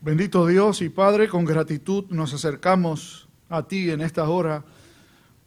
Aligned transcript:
Bendito 0.00 0.46
Dios 0.46 0.80
y 0.80 0.90
Padre, 0.90 1.26
con 1.26 1.44
gratitud 1.44 2.04
nos 2.10 2.32
acercamos 2.32 3.26
a 3.48 3.64
ti 3.64 3.90
en 3.90 4.00
esta 4.00 4.28
hora 4.28 4.64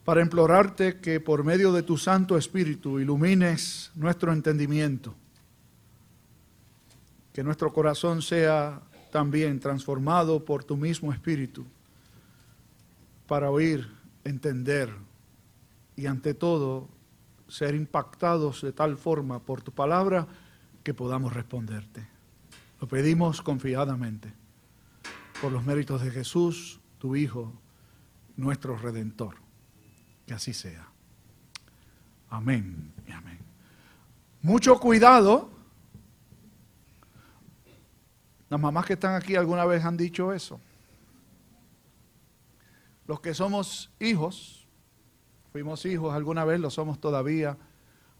para 0.03 0.21
implorarte 0.21 0.99
que 0.99 1.21
por 1.21 1.45
medio 1.45 1.71
de 1.71 1.83
tu 1.83 1.97
Santo 1.97 2.37
Espíritu 2.37 2.99
ilumines 2.99 3.91
nuestro 3.95 4.33
entendimiento, 4.33 5.15
que 7.31 7.45
nuestro 7.45 7.71
corazón 7.71 8.21
sea 8.21 8.81
también 9.09 9.61
transformado 9.61 10.43
por 10.43 10.65
tu 10.65 10.75
mismo 10.75 11.13
Espíritu 11.13 11.65
para 13.27 13.49
oír, 13.49 13.89
entender 14.25 14.93
y 15.95 16.07
ante 16.07 16.33
todo 16.33 16.89
ser 17.47 17.73
impactados 17.73 18.61
de 18.63 18.73
tal 18.73 18.97
forma 18.97 19.39
por 19.39 19.61
tu 19.61 19.71
palabra 19.71 20.27
que 20.83 20.93
podamos 20.93 21.31
responderte. 21.31 22.05
Lo 22.81 22.89
pedimos 22.89 23.41
confiadamente 23.41 24.40
por 25.41 25.51
los 25.51 25.65
méritos 25.65 26.03
de 26.03 26.11
Jesús, 26.11 26.79
tu 26.99 27.15
Hijo, 27.15 27.51
nuestro 28.37 28.77
Redentor. 28.77 29.37
Que 30.27 30.35
así 30.35 30.53
sea. 30.53 30.87
Amén 32.29 32.93
y 33.07 33.11
amén. 33.11 33.39
Mucho 34.43 34.79
cuidado. 34.79 35.49
Las 38.49 38.59
mamás 38.59 38.85
que 38.85 38.93
están 38.93 39.15
aquí 39.15 39.35
alguna 39.35 39.65
vez 39.65 39.83
han 39.83 39.97
dicho 39.97 40.31
eso. 40.31 40.61
Los 43.07 43.19
que 43.19 43.33
somos 43.33 43.91
hijos, 43.99 44.67
fuimos 45.51 45.85
hijos 45.85 46.13
alguna 46.13 46.45
vez, 46.45 46.59
lo 46.59 46.69
somos 46.69 46.99
todavía. 46.99 47.57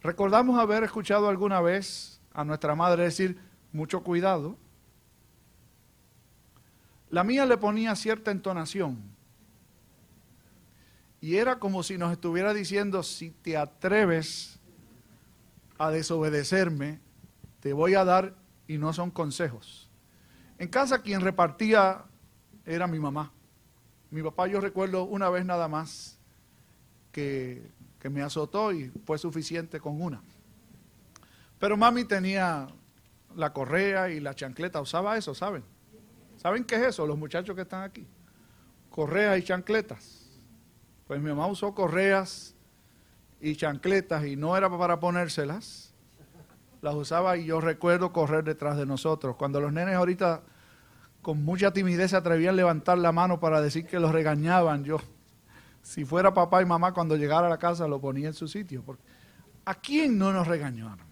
Recordamos 0.02 0.60
haber 0.60 0.84
escuchado 0.84 1.30
alguna 1.30 1.62
vez 1.62 2.20
a 2.34 2.44
nuestra 2.44 2.74
madre 2.74 3.04
decir, 3.04 3.38
mucho 3.72 4.02
cuidado. 4.02 4.58
La 7.12 7.26
mía 7.26 7.46
le 7.46 7.58
ponía 7.58 7.96
cierta 7.96 8.32
entonación. 8.32 8.98
Y 11.20 11.36
era 11.36 11.60
como 11.60 11.84
si 11.84 11.98
nos 11.98 12.12
estuviera 12.14 12.54
diciendo, 12.54 13.04
si 13.04 13.30
te 13.32 13.58
atreves 13.58 14.60
a 15.78 15.92
desobedecerme, 15.92 17.00
te 17.60 17.74
voy 17.74 17.96
a 17.96 18.06
dar, 18.06 18.34
y 18.66 18.78
no 18.78 18.94
son 18.94 19.12
consejos. 19.12 19.90
En 20.58 20.70
casa 20.70 21.02
quien 21.02 21.20
repartía 21.20 22.06
era 22.66 22.88
mi 22.88 22.98
mamá. 22.98 23.34
Mi 24.10 24.24
papá 24.24 24.48
yo 24.48 24.62
recuerdo 24.62 25.04
una 25.04 25.30
vez 25.30 25.46
nada 25.46 25.68
más 25.68 26.18
que, 27.12 27.70
que 28.00 28.10
me 28.10 28.22
azotó 28.22 28.72
y 28.72 28.90
fue 29.06 29.18
suficiente 29.18 29.82
con 29.82 30.02
una. 30.02 30.22
Pero 31.60 31.76
mami 31.76 32.06
tenía 32.06 32.68
la 33.36 33.52
correa 33.52 34.10
y 34.10 34.22
la 34.22 34.34
chancleta, 34.34 34.80
usaba 34.80 35.18
eso, 35.18 35.36
¿saben? 35.36 35.64
¿Saben 36.42 36.64
qué 36.64 36.76
es 36.76 36.82
eso? 36.82 37.06
Los 37.06 37.20
muchachos 37.20 37.56
que 37.56 37.62
están 37.62 37.84
aquí. 37.84 38.08
Correas 38.90 39.38
y 39.38 39.44
chancletas. 39.44 40.26
Pues 41.06 41.22
mi 41.22 41.30
mamá 41.30 41.46
usó 41.46 41.76
correas 41.76 42.56
y 43.40 43.56
chancletas 43.56 44.26
y 44.26 44.36
no 44.36 44.58
era 44.58 44.68
para 44.76 45.00
ponérselas. 45.00 45.94
Las 46.82 46.96
usaba 46.96 47.38
y 47.38 47.46
yo 47.46 47.62
recuerdo 47.62 48.12
correr 48.12 48.44
detrás 48.44 48.76
de 48.76 48.88
nosotros. 48.88 49.36
Cuando 49.36 49.62
los 49.62 49.72
nenes 49.72 49.94
ahorita 49.94 50.42
con 51.22 51.46
mucha 51.46 51.72
timidez 51.74 52.10
se 52.10 52.18
atrevían 52.18 52.56
a 52.56 52.58
levantar 52.58 52.98
la 52.98 53.12
mano 53.12 53.40
para 53.40 53.62
decir 53.62 53.86
que 53.86 54.00
los 54.00 54.12
regañaban, 54.12 54.84
yo, 54.84 54.98
si 55.84 56.06
fuera 56.06 56.34
papá 56.34 56.64
y 56.64 56.66
mamá 56.66 56.92
cuando 56.92 57.18
llegara 57.18 57.46
a 57.46 57.50
la 57.52 57.60
casa 57.60 57.88
lo 57.88 58.02
ponía 58.02 58.30
en 58.30 58.34
su 58.34 58.48
sitio. 58.48 58.82
Porque, 58.84 59.04
¿A 59.66 59.76
quién 59.76 60.18
no 60.18 60.34
nos 60.34 60.48
regañaron? 60.48 61.06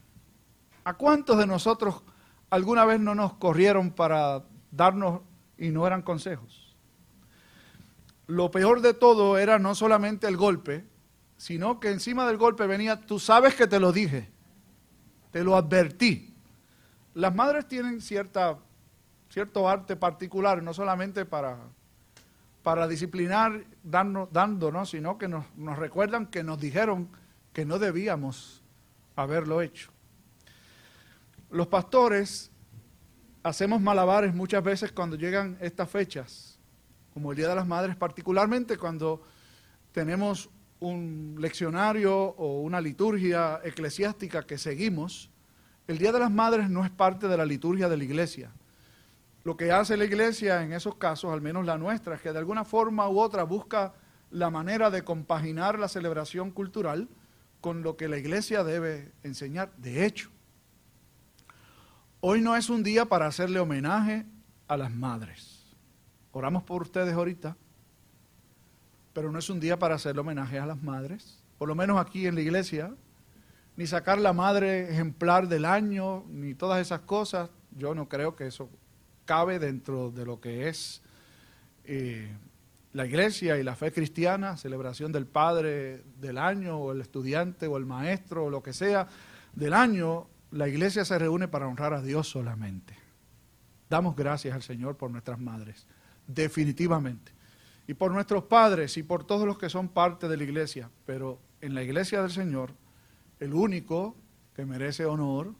¿A 0.86 0.95
cuántos 0.95 1.38
de 1.38 1.45
nosotros 1.45 2.02
alguna 2.49 2.83
vez 2.86 2.99
no 2.99 3.14
nos 3.14 3.33
corrieron 3.33 3.91
para 3.91 4.43
darnos 4.71 5.21
y 5.57 5.69
no 5.69 5.85
eran 5.85 6.01
consejos? 6.01 6.75
Lo 8.27 8.51
peor 8.51 8.81
de 8.81 8.93
todo 8.93 9.37
era 9.37 9.57
no 9.57 9.73
solamente 9.73 10.27
el 10.27 10.37
golpe, 10.37 10.85
sino 11.37 11.80
que 11.80 11.89
encima 11.89 12.27
del 12.27 12.37
golpe 12.37 12.67
venía, 12.67 12.99
tú 13.02 13.17
sabes 13.17 13.55
que 13.55 13.65
te 13.65 13.79
lo 13.79 13.91
dije, 13.91 14.29
te 15.31 15.43
lo 15.43 15.55
advertí. 15.55 16.35
Las 17.15 17.33
madres 17.33 17.67
tienen 17.67 18.02
cierta, 18.02 18.59
cierto 19.29 19.67
arte 19.67 19.95
particular, 19.95 20.61
no 20.61 20.73
solamente 20.73 21.25
para, 21.25 21.58
para 22.61 22.87
disciplinar 22.87 23.63
darnos, 23.83 24.31
dándonos, 24.31 24.89
sino 24.91 25.17
que 25.17 25.27
nos, 25.27 25.45
nos 25.55 25.79
recuerdan 25.79 26.27
que 26.27 26.43
nos 26.43 26.59
dijeron 26.59 27.09
que 27.53 27.65
no 27.65 27.79
debíamos 27.79 28.61
haberlo 29.15 29.61
hecho. 29.61 29.91
Los 31.49 31.67
pastores 31.67 32.52
hacemos 33.44 33.82
malabares 33.82 34.33
muchas 34.33 34.64
veces 34.64 34.92
cuando 34.92 35.16
llegan 35.16 35.58
estas 35.61 35.89
fechas, 35.89 36.60
como 37.14 37.32
el 37.32 37.38
Día 37.38 37.50
de 37.50 37.55
las 37.55 37.67
Madres, 37.67 37.95
particularmente 37.95 38.77
cuando 38.77 39.22
tenemos 39.92 40.50
un 40.80 41.36
leccionario 41.39 42.16
o 42.16 42.61
una 42.61 42.80
liturgia 42.80 43.60
eclesiástica 43.64 44.44
que 44.44 44.58
seguimos. 44.58 45.30
El 45.88 45.98
Día 45.98 46.11
de 46.11 46.20
las 46.20 46.32
Madres 46.32 46.70
no 46.70 46.86
es 46.86 46.92
parte 46.92 47.27
de 47.27 47.38
la 47.38 47.45
liturgia 47.45 47.89
de 47.89 47.98
la 47.98 48.04
iglesia. 48.04 48.52
Lo 49.44 49.58
que 49.58 49.71
hace 49.71 49.98
la 49.98 50.06
iglesia 50.06 50.64
en 50.64 50.73
esos 50.73 50.95
casos, 50.95 51.33
al 51.33 51.42
menos 51.42 51.66
la 51.66 51.77
nuestra, 51.77 52.16
es 52.16 52.21
que 52.21 52.32
de 52.32 52.39
alguna 52.39 52.66
forma 52.66 53.10
u 53.10 53.20
otra 53.20 53.44
busca 53.44 53.94
la 54.32 54.50
manera 54.50 54.92
de 54.92 55.04
compaginar 55.04 55.80
la 55.80 55.88
celebración 55.88 56.52
cultural 56.52 57.10
con 57.61 57.82
lo 57.82 57.98
que 57.98 58.08
la 58.08 58.17
iglesia 58.17 58.64
debe 58.64 59.11
enseñar. 59.23 59.71
De 59.77 60.06
hecho, 60.06 60.30
Hoy 62.21 62.41
no 62.41 62.57
es 62.57 62.69
un 62.69 62.83
día 62.83 63.05
para 63.05 63.27
hacerle 63.27 63.61
homenaje 63.61 64.25
a 64.67 64.75
las 64.75 64.91
madres. 64.91 65.63
Oramos 66.33 66.63
por 66.63 66.81
ustedes 66.81 67.13
ahorita, 67.13 67.55
pero 69.13 69.31
no 69.31 69.39
es 69.39 69.49
un 69.49 69.61
día 69.61 69.80
para 69.80 69.95
hacerle 69.95 70.19
homenaje 70.19 70.59
a 70.59 70.65
las 70.65 70.83
madres, 70.83 71.41
por 71.58 71.69
lo 71.69 71.75
menos 71.75 71.97
aquí 71.97 72.27
en 72.27 72.35
la 72.35 72.41
iglesia, 72.41 72.93
ni 73.77 73.87
sacar 73.87 74.17
la 74.17 74.33
madre 74.33 74.91
ejemplar 74.91 75.47
del 75.47 75.63
año, 75.63 76.25
ni 76.27 76.55
todas 76.55 76.81
esas 76.81 76.99
cosas. 77.02 77.49
Yo 77.71 77.95
no 77.95 78.09
creo 78.09 78.35
que 78.35 78.47
eso 78.47 78.69
cabe 79.23 79.58
dentro 79.58 80.11
de 80.11 80.25
lo 80.25 80.41
que 80.41 80.67
es 80.67 81.02
eh, 81.85 82.35
la 82.91 83.05
iglesia 83.05 83.58
y 83.58 83.63
la 83.63 83.75
fe 83.75 83.93
cristiana, 83.93 84.58
celebración 84.58 85.13
del 85.13 85.25
padre 85.25 86.03
del 86.19 86.37
año, 86.37 86.79
o 86.79 86.91
el 86.91 86.99
estudiante, 86.99 87.65
o 87.67 87.77
el 87.77 87.85
maestro, 87.85 88.45
o 88.45 88.49
lo 88.49 88.61
que 88.61 88.73
sea 88.73 89.08
del 89.55 89.73
año 89.73 90.27
la 90.52 90.67
iglesia 90.67 91.05
se 91.05 91.20
reúne 91.20 91.48
para 91.48 91.67
honrar 91.67 91.93
a 91.93 92.02
Dios 92.02 92.27
solamente. 92.27 92.95
Damos 93.89 94.15
gracias 94.15 94.54
al 94.54 94.64
Señor 94.64 94.98
por 94.98 95.11
nuestras 95.11 95.39
madres, 95.39 95.86
definitivamente. 96.27 97.32
Y 97.87 97.95
por 97.95 98.11
nuestros 98.11 98.43
padres 98.43 98.98
y 98.98 99.04
por 99.04 99.23
todos 99.23 99.48
los 99.48 99.58
que 99.58 99.70
son 99.70 99.89
parte 99.89 100.27
de 100.27 100.38
la 100.38 100.43
iglesia. 100.43 100.89
Pero 101.05 101.39
en 101.61 101.73
la 101.73 101.83
iglesia 101.83 102.21
del 102.21 102.32
Señor, 102.32 102.73
el 103.39 103.54
único 103.54 104.15
que 104.55 104.65
merece 104.65 105.05
honor, 105.05 105.55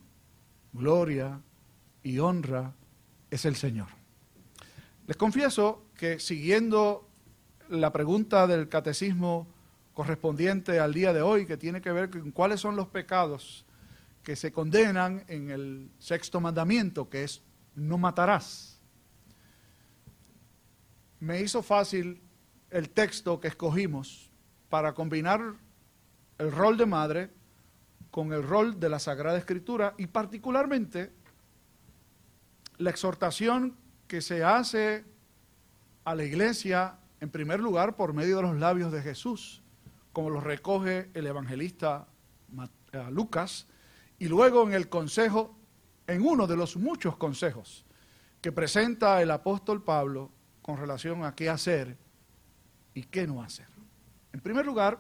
gloria 0.74 1.42
y 2.04 2.20
honra 2.20 2.74
es 3.32 3.46
el 3.46 3.56
Señor. 3.56 3.88
Les 5.08 5.18
confieso 5.18 5.86
que 5.98 6.20
siguiendo 6.20 7.08
la 7.68 7.92
pregunta 7.92 8.46
del 8.46 8.70
catecismo 8.70 9.48
correspondiente 9.94 10.80
al 10.80 10.94
día 10.94 11.14
de 11.14 11.22
hoy, 11.22 11.46
que 11.46 11.58
tiene 11.58 11.82
que 11.82 11.92
ver 11.92 12.10
con 12.10 12.32
cuáles 12.32 12.60
son 12.60 12.76
los 12.76 12.88
pecados 12.88 13.66
que 14.30 14.36
se 14.36 14.52
condenan 14.52 15.24
en 15.28 15.50
el 15.50 15.90
sexto 15.98 16.40
mandamiento, 16.40 17.10
que 17.10 17.24
es 17.24 17.42
no 17.74 17.98
matarás. 17.98 18.80
Me 21.20 21.42
hizo 21.42 21.64
fácil 21.64 22.22
el 22.70 22.92
texto 22.92 23.40
que 23.40 23.48
escogimos 23.48 24.30
para 24.70 24.94
combinar 24.94 25.56
el 26.38 26.52
rol 26.52 26.78
de 26.78 26.86
madre 26.86 27.32
con 28.12 28.32
el 28.32 28.44
rol 28.44 28.80
de 28.80 28.90
la 28.90 29.00
Sagrada 29.00 29.36
Escritura 29.36 29.96
y 29.98 30.06
particularmente 30.06 31.12
la 32.78 32.92
exhortación 32.92 33.78
que 34.08 34.22
se 34.22 34.44
hace 34.44 35.06
a 36.04 36.14
la 36.14 36.24
iglesia, 36.24 37.00
en 37.20 37.32
primer 37.32 37.62
lugar, 37.62 37.96
por 37.96 38.14
medio 38.14 38.36
de 38.36 38.44
los 38.44 38.60
labios 38.60 38.92
de 38.92 39.02
Jesús, 39.02 39.64
como 40.14 40.30
lo 40.30 40.40
recoge 40.40 41.10
el 41.16 41.26
evangelista 41.26 42.06
Lucas, 43.10 43.66
y 44.20 44.28
luego 44.28 44.68
en 44.68 44.74
el 44.74 44.90
consejo, 44.90 45.56
en 46.06 46.22
uno 46.26 46.46
de 46.46 46.58
los 46.58 46.76
muchos 46.76 47.16
consejos 47.16 47.86
que 48.42 48.52
presenta 48.52 49.22
el 49.22 49.32
apóstol 49.32 49.84
Pablo 49.84 50.32
con 50.62 50.78
relación 50.78 51.24
a 51.24 51.34
qué 51.36 51.50
hacer 51.50 51.98
y 52.94 53.04
qué 53.04 53.26
no 53.26 53.42
hacer. 53.42 53.68
En 54.34 54.42
primer 54.42 54.66
lugar, 54.66 55.00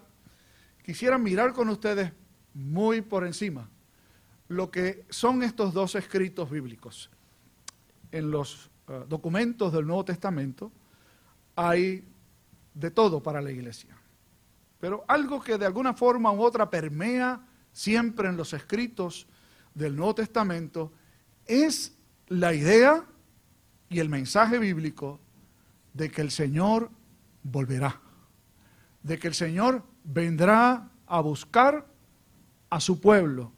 quisiera 0.83 1.18
mirar 1.18 1.54
con 1.54 1.69
ustedes 1.69 2.12
muy 2.54 3.01
por 3.01 3.25
encima 3.25 3.69
lo 4.48 4.71
que 4.71 5.06
son 5.10 5.44
estos 5.44 5.74
dos 5.74 5.95
escritos 5.95 6.50
bíblicos. 6.50 7.12
En 8.12 8.31
los 8.31 8.72
uh, 8.88 9.06
documentos 9.07 9.72
del 9.72 9.86
Nuevo 9.86 10.04
Testamento 10.06 10.72
hay 11.56 12.07
de 12.74 12.92
todo 12.92 13.22
para 13.22 13.42
la 13.42 13.51
iglesia. 13.51 13.95
Pero 14.80 15.04
algo 15.07 15.42
que 15.42 15.57
de 15.57 15.65
alguna 15.65 15.94
forma 15.94 16.31
u 16.31 16.42
otra 16.42 16.69
permea 16.69 17.49
siempre 17.80 18.28
en 18.28 18.36
los 18.36 18.52
escritos 18.52 19.26
del 19.74 19.96
Nuevo 19.96 20.16
Testamento, 20.16 20.92
es 21.46 21.96
la 22.28 22.54
idea 22.54 23.06
y 23.90 24.00
el 24.00 24.10
mensaje 24.10 24.60
bíblico 24.60 25.18
de 25.94 26.12
que 26.12 26.22
el 26.22 26.30
Señor 26.30 26.92
volverá, 27.42 28.02
de 29.02 29.18
que 29.18 29.30
el 29.30 29.34
Señor 29.34 29.84
vendrá 30.04 30.90
a 31.08 31.22
buscar 31.22 31.88
a 32.70 32.81
su 32.81 33.00
pueblo, 33.00 33.54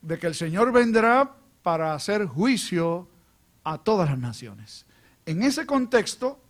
de 0.00 0.16
que 0.20 0.28
el 0.28 0.36
Señor 0.36 0.70
vendrá 0.70 1.34
para 1.64 1.92
hacer 1.92 2.24
juicio 2.24 3.08
a 3.64 3.78
todas 3.78 4.08
las 4.08 4.18
naciones. 4.18 4.86
En 5.26 5.42
ese 5.42 5.66
contexto, 5.66 6.40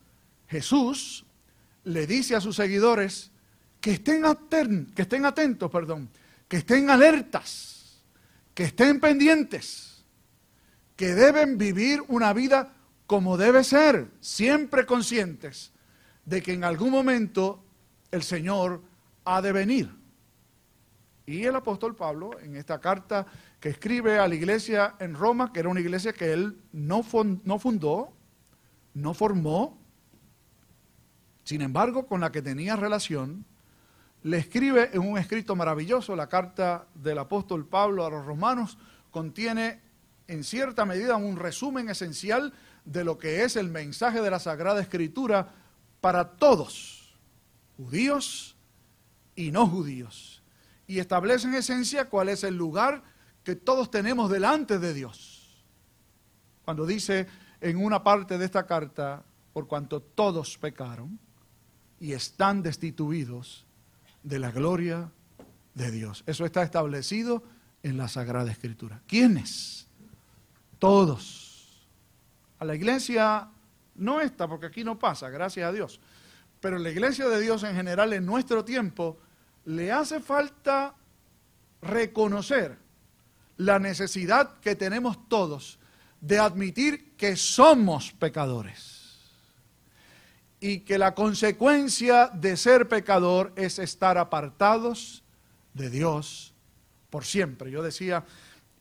Jesús 0.49 1.25
le 1.85 2.07
dice 2.07 2.37
a 2.37 2.43
sus 2.43 2.57
seguidores 2.57 3.31
que 3.81 3.93
estén, 3.93 4.27
atentos, 5.25 5.71
perdón, 5.71 6.11
que 6.49 6.59
estén 6.59 6.91
alertas, 6.91 8.03
que 8.55 8.65
estén 8.65 9.01
pendientes, 9.01 10.05
que 10.97 11.15
deben 11.15 11.59
vivir 11.59 12.03
una 12.09 12.33
vida 12.33 12.73
como 13.07 13.37
debe 13.37 13.63
ser, 13.65 14.11
siempre 14.21 14.87
conscientes 14.87 15.73
de 16.25 16.43
que 16.43 16.53
en 16.53 16.65
algún 16.65 16.91
momento 16.91 17.65
el 18.11 18.23
Señor 18.23 18.83
ha 19.25 19.41
de 19.43 19.53
venir. 19.53 19.91
Y 21.25 21.45
el 21.45 21.57
apóstol 21.57 21.95
Pablo, 21.97 22.39
en 22.41 22.57
esta 22.57 22.81
carta 22.81 23.27
que 23.59 23.69
escribe 23.69 24.19
a 24.19 24.29
la 24.29 24.35
iglesia 24.35 24.95
en 25.01 25.15
Roma, 25.15 25.53
que 25.53 25.61
era 25.61 25.69
una 25.69 25.81
iglesia 25.81 26.13
que 26.13 26.33
él 26.33 26.61
no, 26.73 27.03
fundó, 27.03 28.13
no 28.95 29.15
formó, 29.15 29.79
sin 31.43 31.63
embargo, 31.63 32.07
con 32.07 32.21
la 32.21 32.31
que 32.31 32.43
tenía 32.43 32.77
relación, 32.77 33.45
le 34.27 34.39
escribe 34.39 34.91
en 34.93 35.03
un 35.03 35.19
escrito 35.19 35.55
maravilloso, 35.55 36.17
la 36.17 36.29
carta 36.29 36.89
del 36.97 37.17
apóstol 37.19 37.65
Pablo 37.65 38.05
a 38.05 38.11
los 38.11 38.27
romanos, 38.27 38.77
contiene 39.13 39.81
en 40.27 40.43
cierta 40.43 40.85
medida 40.85 41.15
un 41.15 41.37
resumen 41.37 41.89
esencial 41.89 42.53
de 42.85 43.05
lo 43.05 43.19
que 43.19 43.45
es 43.45 43.55
el 43.55 43.69
mensaje 43.69 44.21
de 44.21 44.29
la 44.29 44.41
Sagrada 44.41 44.81
Escritura 44.81 45.55
para 46.01 46.33
todos, 46.33 47.17
judíos 47.77 48.57
y 49.37 49.53
no 49.53 49.65
judíos. 49.69 50.43
Y 50.89 50.99
establece 50.99 51.47
en 51.47 51.55
esencia 51.55 52.09
cuál 52.09 52.29
es 52.29 52.43
el 52.43 52.57
lugar 52.57 53.05
que 53.45 53.55
todos 53.55 53.93
tenemos 53.93 54.29
delante 54.29 54.81
de 54.81 54.93
Dios. 54.93 55.65
Cuando 56.65 56.85
dice 56.85 57.29
en 57.61 57.77
una 57.77 58.03
parte 58.03 58.39
de 58.39 58.45
esta 58.45 58.67
carta, 58.67 59.23
por 59.53 59.69
cuanto 59.69 60.03
todos 60.03 60.59
pecaron 60.59 61.17
y 62.01 62.13
están 62.13 62.65
destituidos 62.65 63.66
de 64.27 64.41
la 64.41 64.51
gloria 64.51 65.13
de 65.75 65.91
Dios. 65.93 66.25
Eso 66.27 66.45
está 66.45 66.63
establecido 66.65 67.45
en 67.85 67.97
la 67.97 68.09
Sagrada 68.09 68.51
Escritura. 68.51 69.01
¿Quiénes? 69.07 69.87
Todos 70.81 71.87
a 72.59 72.65
la 72.65 72.75
iglesia, 72.75 73.49
no 73.95 74.21
esta, 74.21 74.49
porque 74.49 74.67
aquí 74.67 74.83
no 74.83 74.99
pasa, 74.99 75.31
gracias 75.31 75.69
a 75.69 75.73
Dios, 75.73 76.01
pero 76.61 76.79
la 76.79 76.91
iglesia 76.91 77.29
de 77.29 77.41
Dios 77.41 77.63
en 77.63 77.77
general 77.77 78.13
en 78.15 78.27
nuestro 78.27 78.65
tiempo 78.65 79.19
le 79.65 79.93
hace 79.93 80.19
falta 80.19 80.95
reconocer 81.81 82.77
la 83.59 83.79
necesidad 83.79 84.59
que 84.59 84.75
tenemos 84.75 85.29
todos 85.29 85.79
de 86.21 86.39
admitir 86.41 87.13
que 87.17 87.37
somos 87.37 88.13
pecadores 88.13 88.96
y 90.67 90.81
que 90.81 90.99
la 90.99 91.15
consecuencia 91.15 92.27
de 92.27 92.57
ser 92.57 92.89
pecador 92.89 93.53
es 93.55 93.79
estar 93.79 94.19
apartados 94.19 95.23
de 95.75 95.91
Dios 95.91 96.55
por 97.09 97.25
siempre. 97.25 97.71
Yo 97.71 97.85
decía 97.85 98.25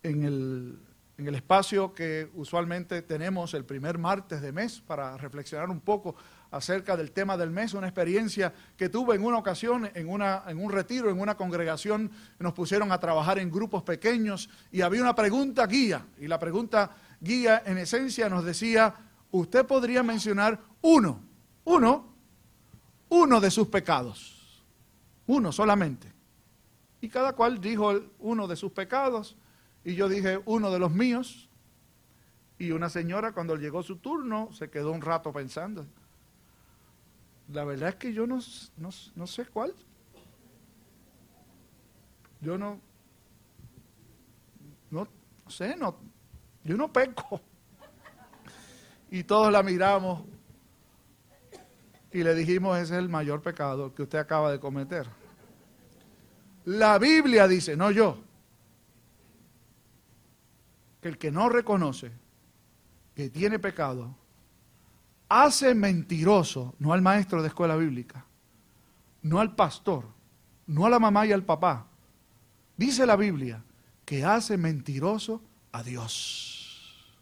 en 0.02 0.80
el 1.16 1.36
espacio 1.36 1.94
que 1.94 2.32
usualmente 2.34 3.04
tenemos 3.04 3.54
el 3.54 3.66
primer 3.66 4.00
martes 4.00 4.42
de 4.42 4.52
mes 4.52 4.82
para 4.82 5.16
reflexionar 5.18 5.70
un 5.70 5.80
poco 5.80 6.16
acerca 6.50 6.98
del 6.98 7.12
tema 7.12 7.38
del 7.38 7.52
mes, 7.52 7.76
una 7.76 7.86
experiencia 7.86 8.52
que 8.76 8.90
tuve 8.90 9.14
en 9.14 9.24
una 9.24 9.38
ocasión, 9.38 9.88
en, 9.94 10.10
una, 10.10 10.42
en 10.48 10.58
un 10.58 10.72
retiro, 10.72 11.12
en 11.12 11.20
una 11.20 11.38
congregación, 11.38 12.10
nos 12.40 12.54
pusieron 12.54 12.92
a 12.92 13.00
trabajar 13.00 13.38
en 13.38 13.52
grupos 13.52 13.84
pequeños 13.84 14.50
y 14.72 14.82
había 14.82 15.02
una 15.04 15.14
pregunta 15.14 15.68
guía, 15.68 16.04
y 16.18 16.28
la 16.28 16.40
pregunta 16.40 16.90
guía 17.22 17.62
en 17.64 17.78
esencia 17.78 18.28
nos 18.28 18.44
decía, 18.44 18.96
usted 19.30 19.68
podría 19.68 20.02
mencionar 20.02 20.60
uno, 20.82 21.35
uno, 21.66 22.06
uno 23.10 23.42
de 23.42 23.52
sus 23.52 23.68
pecados, 23.68 24.64
uno 25.28 25.52
solamente. 25.52 26.12
Y 27.02 27.10
cada 27.10 27.34
cual 27.34 27.60
dijo 27.60 27.94
uno 28.20 28.48
de 28.48 28.56
sus 28.56 28.72
pecados 28.72 29.36
y 29.84 29.96
yo 29.96 30.10
dije, 30.10 30.42
uno 30.46 30.72
de 30.72 30.80
los 30.80 30.92
míos. 30.92 31.50
Y 32.58 32.72
una 32.72 32.90
señora 32.90 33.34
cuando 33.34 33.58
llegó 33.58 33.84
su 33.84 33.98
turno 33.98 34.50
se 34.54 34.70
quedó 34.70 34.92
un 34.92 35.02
rato 35.02 35.34
pensando. 35.34 35.86
La 37.52 37.64
verdad 37.66 37.90
es 37.90 37.96
que 37.96 38.14
yo 38.14 38.26
no, 38.26 38.40
no, 38.78 39.28
sé 39.28 39.46
cuál. 39.46 39.74
Yo 42.42 42.58
no, 42.58 42.80
no, 44.90 45.08
sé, 45.48 45.76
no, 45.76 45.98
yo 46.64 46.78
no 46.78 46.92
peco. 46.92 47.42
Y 49.12 49.24
todos 49.24 49.52
la 49.52 49.62
miramos 49.62 50.24
y 52.16 52.24
le 52.24 52.34
dijimos, 52.34 52.78
ese 52.78 52.94
es 52.94 53.00
el 53.00 53.10
mayor 53.10 53.42
pecado 53.42 53.94
que 53.94 54.04
usted 54.04 54.18
acaba 54.18 54.50
de 54.50 54.58
cometer. 54.58 55.06
La 56.64 56.98
Biblia 56.98 57.46
dice, 57.46 57.76
no 57.76 57.92
yo, 57.92 58.18
que 61.02 61.10
el 61.10 61.18
que 61.18 61.30
no 61.30 61.50
reconoce 61.50 62.14
que 63.16 63.30
tiene 63.30 63.60
pecado, 63.60 64.16
hace 65.28 65.76
mentiroso, 65.76 66.74
no 66.80 66.94
al 66.94 67.02
maestro 67.02 67.42
de 67.42 67.50
escuela 67.50 67.76
bíblica, 67.76 68.26
no 69.22 69.42
al 69.42 69.54
pastor, 69.54 70.06
no 70.68 70.86
a 70.86 70.90
la 70.90 71.00
mamá 71.00 71.26
y 71.26 71.34
al 71.34 71.44
papá. 71.44 71.86
Dice 72.78 73.06
la 73.06 73.18
Biblia 73.18 73.62
que 74.06 74.24
hace 74.24 74.56
mentiroso 74.56 75.42
a 75.74 75.84
Dios. 75.84 77.14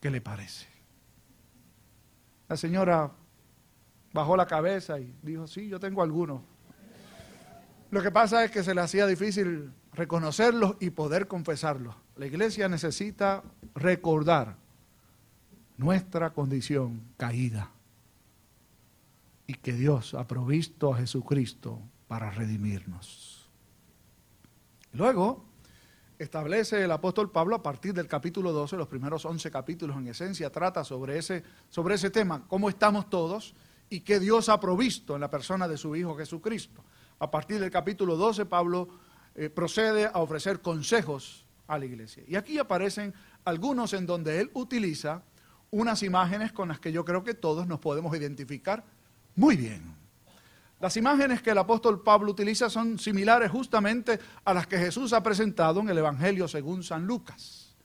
¿Qué 0.00 0.08
le 0.08 0.20
parece? 0.20 0.68
La 2.48 2.56
señora 2.56 3.10
bajó 4.12 4.36
la 4.36 4.46
cabeza 4.46 4.98
y 4.98 5.14
dijo, 5.22 5.46
sí, 5.46 5.68
yo 5.68 5.78
tengo 5.78 6.02
algunos. 6.02 6.42
Lo 7.90 8.02
que 8.02 8.10
pasa 8.10 8.44
es 8.44 8.50
que 8.50 8.62
se 8.62 8.74
le 8.74 8.80
hacía 8.80 9.06
difícil 9.06 9.72
reconocerlos 9.92 10.76
y 10.80 10.90
poder 10.90 11.26
confesarlos. 11.26 11.94
La 12.16 12.26
iglesia 12.26 12.68
necesita 12.68 13.42
recordar 13.74 14.56
nuestra 15.76 16.30
condición 16.32 17.02
caída 17.16 17.70
y 19.46 19.54
que 19.54 19.72
Dios 19.72 20.14
ha 20.14 20.26
provisto 20.28 20.94
a 20.94 20.98
Jesucristo 20.98 21.80
para 22.06 22.30
redimirnos. 22.30 23.48
Luego, 24.92 25.44
establece 26.18 26.84
el 26.84 26.92
apóstol 26.92 27.30
Pablo 27.30 27.56
a 27.56 27.62
partir 27.62 27.94
del 27.94 28.06
capítulo 28.06 28.52
12, 28.52 28.76
los 28.76 28.88
primeros 28.88 29.24
11 29.24 29.50
capítulos 29.50 29.96
en 29.96 30.08
esencia, 30.08 30.50
trata 30.50 30.84
sobre 30.84 31.18
ese, 31.18 31.42
sobre 31.68 31.94
ese 31.94 32.10
tema, 32.10 32.44
cómo 32.46 32.68
estamos 32.68 33.08
todos 33.08 33.54
y 33.90 34.00
qué 34.00 34.20
Dios 34.20 34.48
ha 34.48 34.58
provisto 34.60 35.16
en 35.16 35.20
la 35.20 35.30
persona 35.30 35.66
de 35.68 35.76
su 35.76 35.94
Hijo 35.96 36.16
Jesucristo. 36.16 36.82
A 37.18 37.30
partir 37.30 37.60
del 37.60 37.70
capítulo 37.70 38.16
12, 38.16 38.46
Pablo 38.46 38.88
eh, 39.34 39.50
procede 39.50 40.06
a 40.06 40.18
ofrecer 40.20 40.60
consejos 40.60 41.44
a 41.66 41.76
la 41.76 41.84
iglesia. 41.84 42.22
Y 42.26 42.36
aquí 42.36 42.58
aparecen 42.58 43.12
algunos 43.44 43.92
en 43.92 44.06
donde 44.06 44.40
él 44.40 44.50
utiliza 44.54 45.22
unas 45.70 46.02
imágenes 46.02 46.52
con 46.52 46.68
las 46.68 46.80
que 46.80 46.92
yo 46.92 47.04
creo 47.04 47.22
que 47.22 47.34
todos 47.34 47.66
nos 47.66 47.80
podemos 47.80 48.16
identificar 48.16 48.84
muy 49.34 49.56
bien. 49.56 49.94
Las 50.80 50.96
imágenes 50.96 51.42
que 51.42 51.50
el 51.50 51.58
apóstol 51.58 52.02
Pablo 52.02 52.30
utiliza 52.30 52.70
son 52.70 52.98
similares 52.98 53.50
justamente 53.50 54.18
a 54.44 54.54
las 54.54 54.66
que 54.66 54.78
Jesús 54.78 55.12
ha 55.12 55.22
presentado 55.22 55.80
en 55.80 55.90
el 55.90 55.98
Evangelio 55.98 56.48
según 56.48 56.82
San 56.82 57.06
Lucas. 57.06 57.76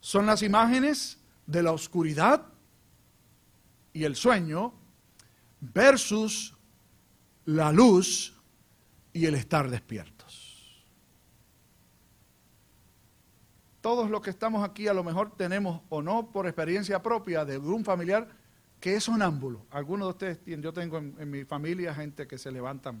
Son 0.00 0.24
las 0.24 0.42
imágenes 0.42 1.18
de 1.46 1.62
la 1.62 1.72
oscuridad 1.72 2.46
y 3.92 4.04
el 4.04 4.16
sueño 4.16 4.72
versus 5.60 6.54
la 7.44 7.72
luz 7.72 8.34
y 9.12 9.26
el 9.26 9.34
estar 9.34 9.70
despierto. 9.70 10.18
todos 13.88 14.10
los 14.10 14.20
que 14.20 14.28
estamos 14.28 14.68
aquí 14.68 14.86
a 14.86 14.92
lo 14.92 15.02
mejor 15.02 15.34
tenemos 15.34 15.80
o 15.88 16.02
no 16.02 16.30
por 16.30 16.46
experiencia 16.46 17.02
propia 17.02 17.46
de 17.46 17.56
un 17.56 17.86
familiar 17.86 18.28
que 18.80 18.94
es 18.94 19.04
sonámbulo. 19.04 19.64
Algunos 19.70 20.08
de 20.08 20.10
ustedes 20.10 20.44
tienen, 20.44 20.62
yo 20.62 20.74
tengo 20.74 20.98
en, 20.98 21.30
mi 21.30 21.44
familia 21.46 21.94
gente 21.94 22.26
que 22.26 22.36
se 22.36 22.52
levantan 22.52 23.00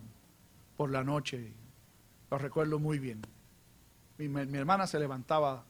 por 0.78 0.90
la 0.90 1.04
noche, 1.04 1.52
lo 2.30 2.38
recuerdo 2.38 2.78
muy 2.78 2.98
bien. 2.98 3.20
Mi, 4.16 4.28
mi, 4.28 4.56
hermana 4.58 4.86
se 4.86 4.98
levantaba 4.98 5.64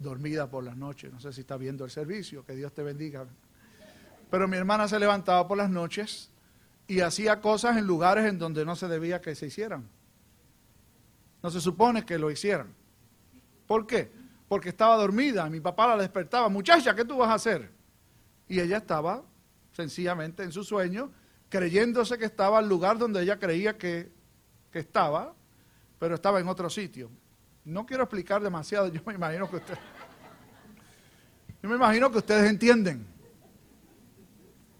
dormida 0.00 0.50
por 0.50 0.64
las 0.64 0.76
noches, 0.76 1.12
no 1.12 1.20
sé 1.20 1.32
si 1.32 1.42
está 1.42 1.56
viendo 1.56 1.84
el 1.84 1.90
servicio, 1.92 2.44
que 2.44 2.56
Dios 2.56 2.72
te 2.72 2.82
bendiga. 2.82 3.24
Pero 4.30 4.48
mi 4.48 4.56
hermana 4.56 4.88
se 4.88 4.98
levantaba 4.98 5.46
por 5.46 5.58
las 5.58 5.70
noches 5.70 6.30
y 6.86 7.00
hacía 7.00 7.40
cosas 7.40 7.76
en 7.76 7.86
lugares 7.86 8.26
en 8.26 8.38
donde 8.38 8.64
no 8.64 8.76
se 8.76 8.88
debía 8.88 9.20
que 9.20 9.34
se 9.34 9.46
hicieran. 9.46 9.88
No 11.42 11.50
se 11.50 11.60
supone 11.60 12.04
que 12.04 12.18
lo 12.18 12.30
hicieran. 12.30 12.74
¿Por 13.66 13.86
qué? 13.86 14.10
porque 14.48 14.68
estaba 14.68 14.96
dormida. 14.96 15.48
Mi 15.50 15.60
papá 15.60 15.88
la 15.88 15.96
despertaba, 15.96 16.48
muchacha, 16.48 16.94
¿qué 16.94 17.04
tú 17.04 17.18
vas 17.18 17.30
a 17.30 17.34
hacer? 17.34 17.70
Y 18.48 18.60
ella 18.60 18.78
estaba 18.78 19.24
sencillamente 19.72 20.42
en 20.42 20.52
su 20.52 20.64
sueño, 20.64 21.10
creyéndose 21.48 22.16
que 22.18 22.24
estaba 22.24 22.58
al 22.58 22.68
lugar 22.68 22.98
donde 22.98 23.22
ella 23.22 23.38
creía 23.38 23.76
que, 23.76 24.10
que 24.70 24.78
estaba, 24.78 25.34
pero 25.98 26.14
estaba 26.14 26.40
en 26.40 26.48
otro 26.48 26.70
sitio. 26.70 27.10
No 27.64 27.84
quiero 27.84 28.04
explicar 28.04 28.42
demasiado, 28.42 28.88
yo 28.92 29.00
me 29.04 29.14
imagino 29.14 29.50
que 29.50 29.56
ustedes, 29.56 29.80
yo 31.62 31.68
me 31.68 31.76
imagino 31.76 32.10
que 32.10 32.18
ustedes 32.18 32.48
entienden. 32.48 33.06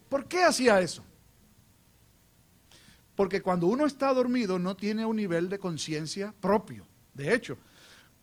¿Por 0.09 0.27
qué 0.27 0.45
hacía 0.45 0.81
eso? 0.81 1.05
Porque 3.15 3.41
cuando 3.41 3.67
uno 3.67 3.87
está 3.87 4.13
dormido 4.13 4.59
no 4.59 4.77
tiene 4.77 5.05
un 5.05 5.17
nivel 5.17 5.49
de 5.49 5.59
conciencia 5.59 6.35
propio. 6.41 6.87
De 7.15 7.33
hecho, 7.35 7.57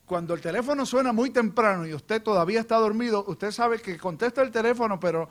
cuando 0.06 0.34
el 0.34 0.42
teléfono 0.42 0.86
suena 0.86 1.12
muy 1.12 1.32
temprano 1.32 1.88
y 1.88 1.94
usted 1.94 2.22
todavía 2.22 2.60
está 2.60 2.78
dormido, 2.78 3.25
usted 3.28 3.52
sabe 3.52 3.80
que 3.82 3.98
contesta 3.98 4.42
el 4.42 4.52
teléfono, 4.52 5.00
pero 5.00 5.28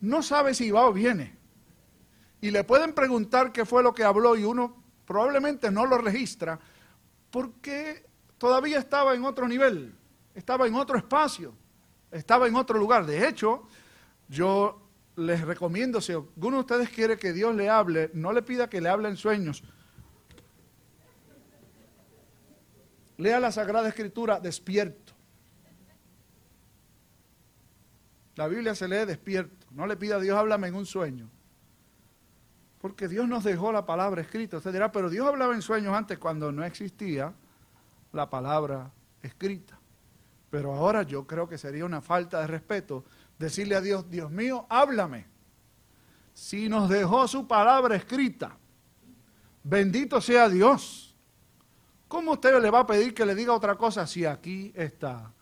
no 0.00 0.22
sabe 0.22 0.54
si 0.54 0.70
va 0.70 0.86
o 0.86 0.92
viene. 0.92 1.36
Y 2.40 2.50
le 2.50 2.64
pueden 2.64 2.94
preguntar 2.94 3.52
qué 3.52 3.64
fue 3.64 3.82
lo 3.82 3.92
que 3.94 4.02
habló 4.02 4.34
y 4.36 4.44
uno 4.44 4.82
probablemente 5.06 5.70
no 5.70 5.86
lo 5.86 5.98
registra 5.98 6.58
porque 7.30 8.06
todavía 8.38 8.78
estaba 8.78 9.14
en 9.14 9.24
otro 9.24 9.46
nivel, 9.46 9.94
estaba 10.34 10.66
en 10.66 10.74
otro 10.74 10.96
espacio, 10.96 11.54
estaba 12.10 12.46
en 12.46 12.56
otro 12.56 12.78
lugar. 12.78 13.06
De 13.06 13.28
hecho, 13.28 13.68
yo 14.28 14.81
les 15.16 15.40
recomiendo, 15.42 16.00
si 16.00 16.12
alguno 16.12 16.56
de 16.56 16.60
ustedes 16.60 16.88
quiere 16.90 17.16
que 17.18 17.32
Dios 17.32 17.54
le 17.54 17.68
hable, 17.68 18.10
no 18.14 18.32
le 18.32 18.42
pida 18.42 18.68
que 18.68 18.80
le 18.80 18.88
hable 18.88 19.08
en 19.08 19.16
sueños. 19.16 19.62
Lea 23.18 23.38
la 23.38 23.52
Sagrada 23.52 23.88
Escritura 23.88 24.40
despierto. 24.40 25.12
La 28.34 28.48
Biblia 28.48 28.74
se 28.74 28.88
lee 28.88 29.04
despierto. 29.06 29.66
No 29.70 29.86
le 29.86 29.96
pida 29.96 30.16
a 30.16 30.20
Dios, 30.20 30.36
háblame 30.36 30.68
en 30.68 30.74
un 30.74 30.86
sueño. 30.86 31.28
Porque 32.80 33.06
Dios 33.06 33.28
nos 33.28 33.44
dejó 33.44 33.70
la 33.70 33.86
palabra 33.86 34.22
escrita. 34.22 34.56
Usted 34.56 34.72
dirá, 34.72 34.90
pero 34.90 35.10
Dios 35.10 35.26
hablaba 35.28 35.54
en 35.54 35.62
sueños 35.62 35.94
antes 35.94 36.18
cuando 36.18 36.50
no 36.50 36.64
existía 36.64 37.32
la 38.12 38.28
palabra 38.28 38.90
escrita. 39.22 39.78
Pero 40.50 40.74
ahora 40.74 41.02
yo 41.02 41.26
creo 41.26 41.48
que 41.48 41.58
sería 41.58 41.84
una 41.84 42.00
falta 42.00 42.40
de 42.40 42.46
respeto 42.46 43.04
decirle 43.38 43.74
a 43.74 43.80
Dios, 43.80 44.08
Dios 44.10 44.30
mío, 44.30 44.66
háblame. 44.68 45.26
Si 46.34 46.68
nos 46.68 46.88
dejó 46.88 47.28
su 47.28 47.46
palabra 47.46 47.96
escrita, 47.96 48.56
bendito 49.62 50.20
sea 50.20 50.48
Dios. 50.48 51.14
¿Cómo 52.08 52.32
usted 52.32 52.60
le 52.60 52.70
va 52.70 52.80
a 52.80 52.86
pedir 52.86 53.14
que 53.14 53.24
le 53.24 53.34
diga 53.34 53.52
otra 53.54 53.76
cosa 53.76 54.06
si 54.06 54.24
aquí 54.24 54.72
está 54.74 55.32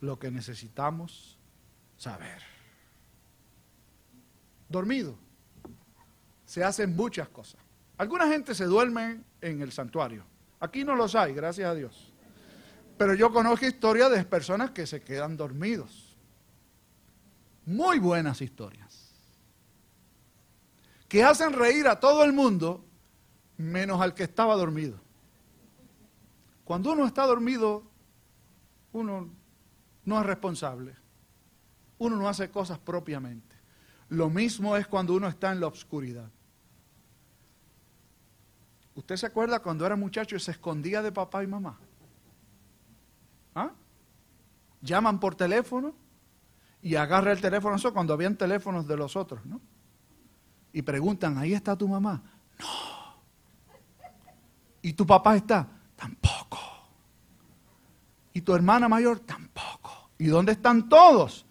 lo 0.00 0.18
que 0.18 0.30
necesitamos 0.30 1.38
saber? 1.96 2.42
Dormido. 4.68 5.18
Se 6.44 6.62
hacen 6.62 6.94
muchas 6.94 7.28
cosas. 7.28 7.60
Alguna 7.98 8.26
gente 8.28 8.54
se 8.54 8.64
duerme 8.64 9.20
en 9.40 9.62
el 9.62 9.72
santuario. 9.72 10.24
Aquí 10.60 10.84
no 10.84 10.94
los 10.94 11.14
hay, 11.14 11.34
gracias 11.34 11.68
a 11.68 11.74
Dios. 11.74 12.12
Pero 12.96 13.14
yo 13.14 13.32
conozco 13.32 13.66
historias 13.66 14.10
de 14.10 14.24
personas 14.24 14.70
que 14.70 14.86
se 14.86 15.02
quedan 15.02 15.36
dormidos. 15.36 16.11
Muy 17.64 17.98
buenas 17.98 18.40
historias. 18.40 19.12
Que 21.08 21.22
hacen 21.22 21.52
reír 21.52 21.86
a 21.86 22.00
todo 22.00 22.24
el 22.24 22.32
mundo 22.32 22.84
menos 23.56 24.00
al 24.00 24.14
que 24.14 24.24
estaba 24.24 24.56
dormido. 24.56 24.98
Cuando 26.64 26.92
uno 26.92 27.06
está 27.06 27.26
dormido, 27.26 27.84
uno 28.92 29.30
no 30.04 30.20
es 30.20 30.26
responsable. 30.26 30.96
Uno 31.98 32.16
no 32.16 32.28
hace 32.28 32.50
cosas 32.50 32.78
propiamente. 32.78 33.56
Lo 34.08 34.28
mismo 34.28 34.76
es 34.76 34.86
cuando 34.86 35.14
uno 35.14 35.28
está 35.28 35.52
en 35.52 35.60
la 35.60 35.68
oscuridad. 35.68 36.30
¿Usted 38.94 39.16
se 39.16 39.26
acuerda 39.26 39.60
cuando 39.60 39.86
era 39.86 39.96
muchacho 39.96 40.36
y 40.36 40.40
se 40.40 40.50
escondía 40.50 41.02
de 41.02 41.12
papá 41.12 41.42
y 41.42 41.46
mamá? 41.46 41.78
¿Ah? 43.54 43.70
Llaman 44.82 45.20
por 45.20 45.34
teléfono 45.34 45.94
y 46.82 46.96
agarra 46.96 47.32
el 47.32 47.40
teléfono, 47.40 47.76
cuando 47.92 48.12
habían 48.12 48.36
teléfonos 48.36 48.86
de 48.88 48.96
los 48.96 49.14
otros, 49.14 49.46
¿no? 49.46 49.60
Y 50.72 50.82
preguntan, 50.82 51.38
¿ahí 51.38 51.54
está 51.54 51.76
tu 51.76 51.86
mamá? 51.86 52.20
No. 52.58 52.66
¿Y 54.82 54.92
tu 54.94 55.06
papá 55.06 55.36
está? 55.36 55.68
Tampoco. 55.94 56.58
¿Y 58.32 58.40
tu 58.40 58.52
hermana 58.54 58.88
mayor? 58.88 59.20
Tampoco. 59.20 60.10
¿Y 60.18 60.26
dónde 60.26 60.52
están 60.52 60.88
todos? 60.88 61.46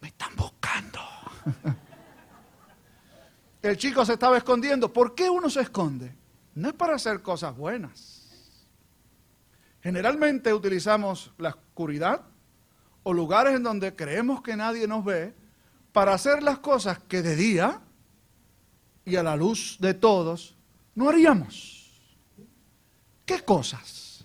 Me 0.00 0.08
están 0.08 0.34
buscando. 0.34 0.98
el 3.62 3.76
chico 3.76 4.04
se 4.06 4.14
estaba 4.14 4.38
escondiendo. 4.38 4.90
¿Por 4.90 5.14
qué 5.14 5.28
uno 5.28 5.50
se 5.50 5.60
esconde? 5.60 6.16
No 6.54 6.68
es 6.68 6.74
para 6.74 6.94
hacer 6.94 7.20
cosas 7.20 7.54
buenas. 7.54 8.16
Generalmente 9.82 10.54
utilizamos 10.54 11.32
la 11.36 11.50
oscuridad 11.50 12.29
o 13.02 13.12
lugares 13.12 13.54
en 13.54 13.62
donde 13.62 13.94
creemos 13.94 14.42
que 14.42 14.56
nadie 14.56 14.86
nos 14.86 15.04
ve 15.04 15.34
para 15.92 16.14
hacer 16.14 16.42
las 16.42 16.58
cosas 16.58 16.98
que 16.98 17.22
de 17.22 17.36
día 17.36 17.80
y 19.04 19.16
a 19.16 19.22
la 19.22 19.36
luz 19.36 19.76
de 19.80 19.94
todos 19.94 20.56
no 20.94 21.08
haríamos. 21.08 21.90
¿Qué 23.24 23.42
cosas? 23.42 24.24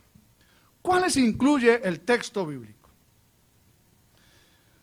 ¿Cuáles 0.82 1.18
incluye 1.18 1.82
el 1.88 2.02
texto 2.02 2.46
bíblico? 2.46 2.90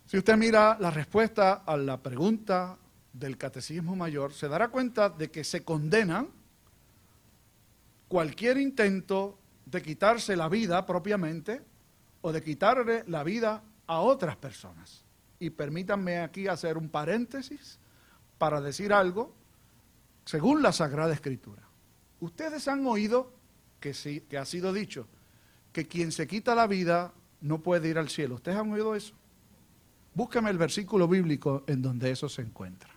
Si 0.06 0.18
usted 0.18 0.36
mira 0.36 0.76
la 0.78 0.90
respuesta 0.90 1.62
a 1.64 1.76
la 1.76 1.96
pregunta 1.96 2.76
del 3.12 3.36
Catecismo 3.36 3.96
Mayor, 3.96 4.32
se 4.32 4.48
dará 4.48 4.68
cuenta 4.68 5.08
de 5.08 5.30
que 5.30 5.44
se 5.44 5.64
condena 5.64 6.26
cualquier 8.08 8.58
intento 8.58 9.38
de 9.64 9.80
quitarse 9.80 10.36
la 10.36 10.48
vida 10.48 10.84
propiamente 10.84 11.62
o 12.20 12.32
de 12.32 12.42
quitarle 12.42 13.04
la 13.06 13.24
vida 13.24 13.62
a 13.92 14.00
otras 14.00 14.36
personas. 14.36 15.04
Y 15.38 15.50
permítanme 15.50 16.18
aquí 16.18 16.48
hacer 16.48 16.78
un 16.78 16.88
paréntesis 16.88 17.78
para 18.38 18.60
decir 18.60 18.92
algo 18.92 19.34
según 20.24 20.62
la 20.62 20.72
Sagrada 20.72 21.12
Escritura. 21.12 21.62
Ustedes 22.20 22.68
han 22.68 22.86
oído 22.86 23.32
que, 23.80 23.92
sí, 23.92 24.20
que 24.22 24.38
ha 24.38 24.44
sido 24.44 24.72
dicho 24.72 25.08
que 25.72 25.86
quien 25.86 26.12
se 26.12 26.26
quita 26.26 26.54
la 26.54 26.66
vida 26.66 27.12
no 27.40 27.62
puede 27.62 27.88
ir 27.88 27.98
al 27.98 28.08
cielo. 28.08 28.36
¿Ustedes 28.36 28.56
han 28.56 28.70
oído 28.72 28.94
eso? 28.94 29.14
Búsqueme 30.14 30.50
el 30.50 30.58
versículo 30.58 31.08
bíblico 31.08 31.64
en 31.66 31.82
donde 31.82 32.10
eso 32.10 32.28
se 32.28 32.42
encuentra. 32.42 32.92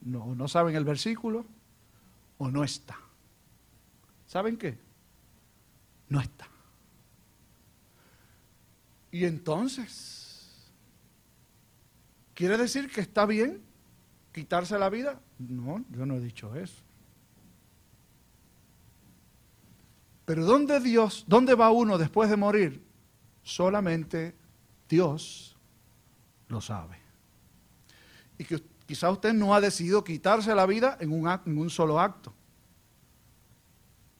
no, 0.00 0.34
no 0.34 0.48
saben 0.48 0.74
el 0.74 0.84
versículo 0.84 1.44
o 2.40 2.50
no 2.50 2.64
está. 2.64 2.98
¿Saben 4.26 4.56
qué? 4.56 4.78
No 6.08 6.20
está. 6.20 6.48
Y 9.10 9.26
entonces, 9.26 10.72
¿quiere 12.32 12.56
decir 12.56 12.90
que 12.90 13.02
está 13.02 13.26
bien 13.26 13.62
quitarse 14.32 14.78
la 14.78 14.88
vida? 14.88 15.20
No, 15.38 15.84
yo 15.90 16.06
no 16.06 16.14
he 16.14 16.20
dicho 16.20 16.54
eso. 16.54 16.82
Pero 20.24 20.46
¿dónde 20.46 20.80
Dios, 20.80 21.24
dónde 21.28 21.54
va 21.54 21.70
uno 21.70 21.98
después 21.98 22.30
de 22.30 22.38
morir? 22.38 22.82
Solamente 23.42 24.34
Dios 24.88 25.58
lo 26.48 26.62
sabe. 26.62 26.96
Y 28.38 28.44
que 28.44 28.69
Quizá 28.90 29.08
usted 29.08 29.32
no 29.32 29.54
ha 29.54 29.60
decidido 29.60 30.02
quitarse 30.02 30.52
la 30.52 30.66
vida 30.66 30.96
en 30.98 31.12
un, 31.12 31.28
en 31.28 31.58
un 31.58 31.70
solo 31.70 32.00
acto. 32.00 32.34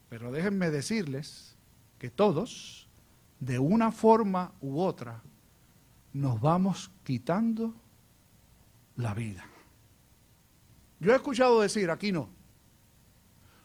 Pero 0.08 0.30
déjenme 0.30 0.70
decirles 0.70 1.56
que 1.98 2.08
todos, 2.08 2.88
de 3.40 3.58
una 3.58 3.90
forma 3.90 4.52
u 4.60 4.80
otra, 4.80 5.24
nos 6.12 6.40
vamos 6.40 6.88
quitando 7.02 7.74
la 8.94 9.12
vida. 9.12 9.44
Yo 11.00 11.10
he 11.10 11.16
escuchado 11.16 11.60
decir, 11.60 11.90
aquí 11.90 12.12
no, 12.12 12.28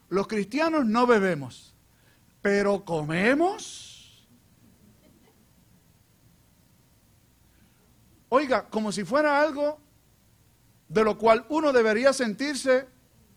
los 0.08 0.26
cristianos 0.26 0.84
no 0.86 1.06
bebemos, 1.06 1.72
pero 2.42 2.84
comemos. 2.84 4.28
Oiga, 8.28 8.68
como 8.68 8.90
si 8.90 9.04
fuera 9.04 9.40
algo 9.40 9.85
de 10.88 11.04
lo 11.04 11.18
cual 11.18 11.44
uno 11.48 11.72
debería 11.72 12.12
sentirse 12.12 12.86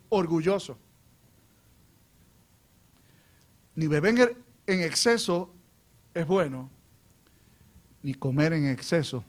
orgulloso. 0.09 0.77
Ni 3.75 3.87
beber 3.87 4.35
en 4.67 4.81
exceso 4.81 5.53
es 6.13 6.27
bueno, 6.27 6.69
ni 8.01 8.13
comer 8.13 8.53
en 8.53 8.67
exceso 8.67 9.23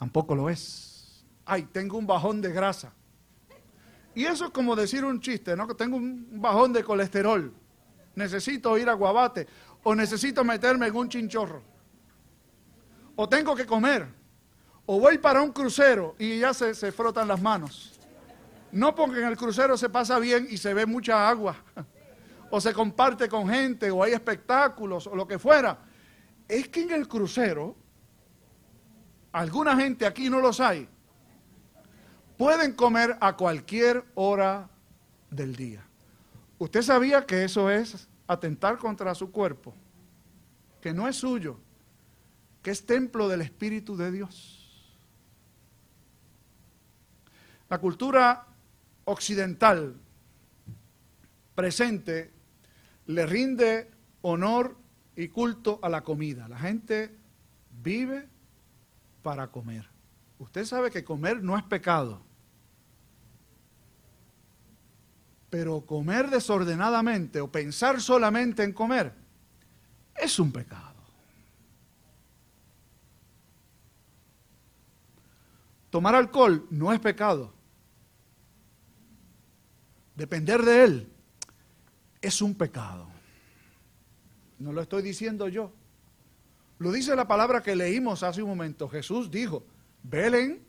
tampoco 0.00 0.34
lo 0.34 0.48
es. 0.48 1.22
Ay, 1.44 1.64
tengo 1.64 1.98
un 1.98 2.06
bajón 2.06 2.40
de 2.40 2.50
grasa. 2.50 2.90
Y 4.14 4.24
eso 4.24 4.46
es 4.46 4.50
como 4.50 4.74
decir 4.74 5.04
un 5.04 5.20
chiste, 5.20 5.54
¿no? 5.54 5.68
Que 5.68 5.74
tengo 5.74 5.98
un 5.98 6.40
bajón 6.40 6.72
de 6.72 6.82
colesterol. 6.82 7.52
necesito 8.14 8.78
ir 8.78 8.88
a 8.88 8.94
Guabate, 8.94 9.46
o 9.82 9.94
necesito 9.94 10.42
meterme 10.42 10.86
en 10.86 10.96
un 10.96 11.08
chinchorro, 11.08 11.62
o 13.14 13.28
tengo 13.28 13.54
que 13.54 13.66
comer, 13.66 14.08
o 14.86 14.98
voy 14.98 15.18
para 15.18 15.42
un 15.42 15.52
crucero 15.52 16.14
y 16.18 16.40
ya 16.40 16.52
se, 16.54 16.74
se 16.74 16.92
frotan 16.92 17.28
las 17.28 17.40
manos. 17.40 17.98
No 18.72 18.94
porque 18.94 19.20
en 19.20 19.26
el 19.26 19.36
crucero 19.36 19.76
se 19.76 19.88
pasa 19.88 20.18
bien 20.18 20.46
y 20.50 20.56
se 20.56 20.74
ve 20.74 20.86
mucha 20.86 21.28
agua, 21.28 21.56
o 22.50 22.60
se 22.60 22.72
comparte 22.72 23.28
con 23.28 23.48
gente, 23.48 23.90
o 23.90 24.02
hay 24.02 24.12
espectáculos, 24.12 25.06
o 25.06 25.16
lo 25.16 25.26
que 25.26 25.38
fuera. 25.38 25.78
Es 26.48 26.68
que 26.68 26.82
en 26.82 26.92
el 26.92 27.08
crucero, 27.08 27.76
alguna 29.32 29.76
gente 29.76 30.06
aquí 30.06 30.30
no 30.30 30.40
los 30.40 30.60
hay, 30.60 30.88
pueden 32.36 32.72
comer 32.72 33.16
a 33.20 33.36
cualquier 33.36 34.04
hora 34.14 34.68
del 35.30 35.56
día. 35.56 35.84
¿Usted 36.58 36.82
sabía 36.82 37.24
que 37.24 37.44
eso 37.44 37.70
es 37.70 38.08
atentar 38.26 38.78
contra 38.78 39.14
su 39.14 39.30
cuerpo? 39.30 39.74
Que 40.80 40.92
no 40.92 41.08
es 41.08 41.16
suyo, 41.16 41.58
que 42.62 42.70
es 42.70 42.84
templo 42.84 43.28
del 43.28 43.40
Espíritu 43.40 43.96
de 43.96 44.10
Dios. 44.10 44.59
La 47.70 47.78
cultura 47.78 48.46
occidental 49.04 49.94
presente 51.54 52.32
le 53.06 53.26
rinde 53.26 53.88
honor 54.22 54.76
y 55.14 55.28
culto 55.28 55.78
a 55.80 55.88
la 55.88 56.02
comida. 56.02 56.48
La 56.48 56.58
gente 56.58 57.16
vive 57.80 58.28
para 59.22 59.52
comer. 59.52 59.88
Usted 60.40 60.64
sabe 60.64 60.90
que 60.90 61.04
comer 61.04 61.44
no 61.44 61.56
es 61.56 61.62
pecado. 61.62 62.20
Pero 65.48 65.82
comer 65.82 66.28
desordenadamente 66.28 67.40
o 67.40 67.52
pensar 67.52 68.00
solamente 68.00 68.64
en 68.64 68.72
comer 68.72 69.12
es 70.16 70.40
un 70.40 70.50
pecado. 70.50 70.90
Tomar 75.90 76.16
alcohol 76.16 76.66
no 76.70 76.92
es 76.92 76.98
pecado. 76.98 77.59
Depender 80.20 80.60
de 80.62 80.84
él 80.84 81.08
es 82.20 82.42
un 82.42 82.54
pecado. 82.54 83.08
No 84.58 84.70
lo 84.70 84.82
estoy 84.82 85.02
diciendo 85.02 85.48
yo. 85.48 85.72
Lo 86.78 86.92
dice 86.92 87.16
la 87.16 87.26
palabra 87.26 87.62
que 87.62 87.74
leímos 87.74 88.22
hace 88.22 88.42
un 88.42 88.50
momento. 88.50 88.86
Jesús 88.86 89.30
dijo, 89.30 89.64
velen, 90.02 90.62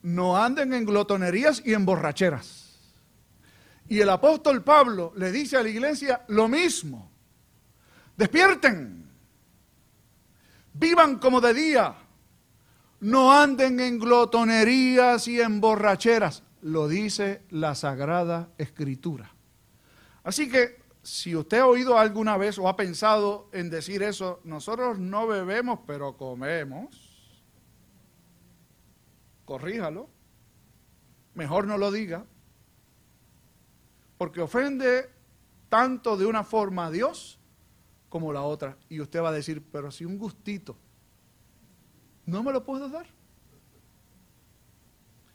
no 0.00 0.42
anden 0.42 0.72
en 0.72 0.86
glotonerías 0.86 1.60
y 1.62 1.74
en 1.74 1.84
borracheras. 1.84 2.78
Y 3.86 4.00
el 4.00 4.08
apóstol 4.08 4.64
Pablo 4.64 5.12
le 5.14 5.30
dice 5.30 5.58
a 5.58 5.62
la 5.62 5.68
iglesia 5.68 6.24
lo 6.28 6.48
mismo. 6.48 7.10
Despierten, 8.16 9.10
vivan 10.72 11.18
como 11.18 11.42
de 11.42 11.52
día, 11.52 11.96
no 13.00 13.30
anden 13.30 13.78
en 13.78 13.98
glotonerías 13.98 15.28
y 15.28 15.38
en 15.38 15.60
borracheras, 15.60 16.42
lo 16.62 16.88
dice 16.88 17.42
la 17.50 17.74
Sagrada 17.74 18.50
Escritura. 18.58 19.32
Así 20.22 20.50
que 20.50 20.80
si 21.02 21.34
usted 21.34 21.60
ha 21.60 21.66
oído 21.66 21.98
alguna 21.98 22.36
vez 22.36 22.58
o 22.58 22.68
ha 22.68 22.76
pensado 22.76 23.48
en 23.52 23.70
decir 23.70 24.02
eso, 24.02 24.40
nosotros 24.44 24.98
no 24.98 25.26
bebemos 25.26 25.80
pero 25.86 26.16
comemos, 26.16 27.42
corríjalo, 29.44 30.08
mejor 31.34 31.66
no 31.66 31.78
lo 31.78 31.90
diga 31.90 32.26
porque 34.18 34.42
ofende 34.42 35.08
tanto 35.70 36.18
de 36.18 36.26
una 36.26 36.44
forma 36.44 36.86
a 36.86 36.90
Dios 36.90 37.40
como 38.10 38.34
la 38.34 38.42
otra. 38.42 38.76
Y 38.90 39.00
usted 39.00 39.22
va 39.22 39.30
a 39.30 39.32
decir, 39.32 39.64
pero 39.72 39.90
si 39.90 40.04
un 40.04 40.18
gustito, 40.18 40.76
¿no 42.26 42.42
me 42.42 42.52
lo 42.52 42.62
puedo 42.62 42.90
dar? 42.90 43.06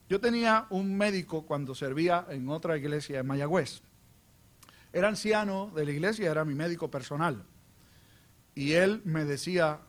Yo 0.08 0.20
tenía 0.20 0.68
un 0.70 0.96
médico 0.96 1.46
cuando 1.46 1.74
servía 1.74 2.26
en 2.30 2.48
otra 2.50 2.78
iglesia 2.78 3.20
en 3.20 3.28
Mayagüez. 3.28 3.82
Era 4.94 5.08
anciano 5.08 5.72
de 5.76 5.86
la 5.86 5.92
iglesia, 5.92 6.30
era 6.30 6.46
mi 6.46 6.54
médico 6.54 6.90
personal. 6.90 7.44
Y 8.54 8.74
él 8.74 9.02
me 9.04 9.26
decía, 9.26 9.80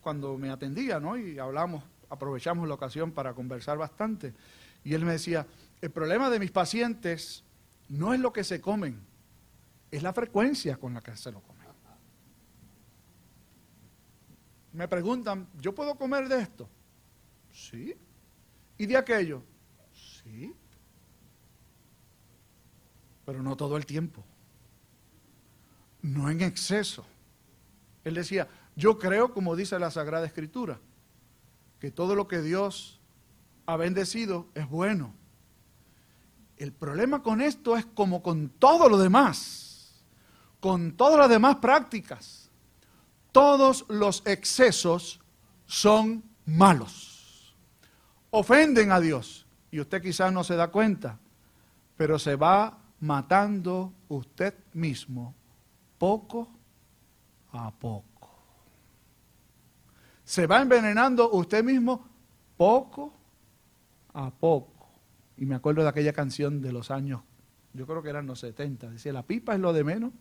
cuando 0.00 0.36
me 0.36 0.50
atendía, 0.50 0.98
¿no? 0.98 1.16
Y 1.16 1.38
hablamos, 1.38 1.84
aprovechamos 2.08 2.66
la 2.68 2.74
ocasión 2.74 3.12
para 3.12 3.32
conversar 3.32 3.78
bastante. 3.78 4.34
Y 4.84 4.94
él 4.94 5.04
me 5.04 5.12
decía, 5.12 5.46
el 5.80 5.90
problema 5.90 6.28
de 6.28 6.40
mis 6.40 6.50
pacientes 6.50 7.44
no 7.88 8.12
es 8.12 8.20
lo 8.20 8.32
que 8.32 8.44
se 8.44 8.60
comen, 8.60 9.00
es 9.90 10.02
la 10.02 10.12
frecuencia 10.12 10.76
con 10.76 10.94
la 10.94 11.00
que 11.00 11.16
se 11.16 11.30
lo 11.30 11.40
comen. 11.40 11.60
Me 14.72 14.86
preguntan, 14.86 15.48
¿yo 15.60 15.74
puedo 15.74 15.96
comer 15.96 16.28
de 16.28 16.40
esto? 16.40 16.68
Sí. 17.52 17.96
¿Y 18.80 18.86
de 18.86 18.96
aquello? 18.96 19.42
Sí. 19.92 20.54
Pero 23.24 23.42
no 23.42 23.56
todo 23.56 23.76
el 23.76 23.86
tiempo. 23.86 24.24
No 26.02 26.30
en 26.30 26.40
exceso. 26.40 27.04
Él 28.04 28.14
decía, 28.14 28.48
yo 28.74 28.98
creo, 28.98 29.32
como 29.32 29.54
dice 29.54 29.78
la 29.78 29.90
Sagrada 29.90 30.26
Escritura, 30.26 30.80
que 31.78 31.90
todo 31.90 32.14
lo 32.14 32.26
que 32.26 32.42
Dios 32.42 33.00
ha 33.66 33.76
bendecido 33.76 34.48
es 34.54 34.68
bueno 34.68 35.14
el 36.60 36.72
problema 36.72 37.22
con 37.22 37.40
esto 37.40 37.74
es 37.74 37.86
como 37.86 38.22
con 38.22 38.50
todo 38.50 38.90
lo 38.90 38.98
demás, 38.98 40.04
con 40.60 40.92
todas 40.92 41.18
las 41.18 41.30
demás 41.30 41.56
prácticas. 41.56 42.50
Todos 43.32 43.86
los 43.88 44.22
excesos 44.26 45.20
son 45.64 46.22
malos. 46.44 47.09
Ofenden 48.30 48.92
a 48.92 49.00
Dios. 49.00 49.46
Y 49.70 49.80
usted 49.80 50.02
quizás 50.02 50.32
no 50.32 50.42
se 50.42 50.56
da 50.56 50.68
cuenta, 50.68 51.18
pero 51.96 52.18
se 52.18 52.36
va 52.36 52.78
matando 53.00 53.92
usted 54.08 54.54
mismo 54.72 55.34
poco 55.98 56.48
a 57.52 57.70
poco. 57.70 58.04
Se 60.24 60.46
va 60.46 60.60
envenenando 60.60 61.30
usted 61.30 61.62
mismo 61.64 62.08
poco 62.56 63.12
a 64.12 64.30
poco. 64.30 64.88
Y 65.36 65.46
me 65.46 65.54
acuerdo 65.54 65.82
de 65.82 65.88
aquella 65.88 66.12
canción 66.12 66.60
de 66.60 66.72
los 66.72 66.90
años, 66.90 67.22
yo 67.72 67.86
creo 67.86 68.02
que 68.02 68.10
eran 68.10 68.26
los 68.26 68.40
70, 68.40 68.90
decía, 68.90 69.12
la 69.12 69.22
pipa 69.22 69.54
es 69.54 69.60
lo 69.60 69.72
de 69.72 69.84
menos. 69.84 70.12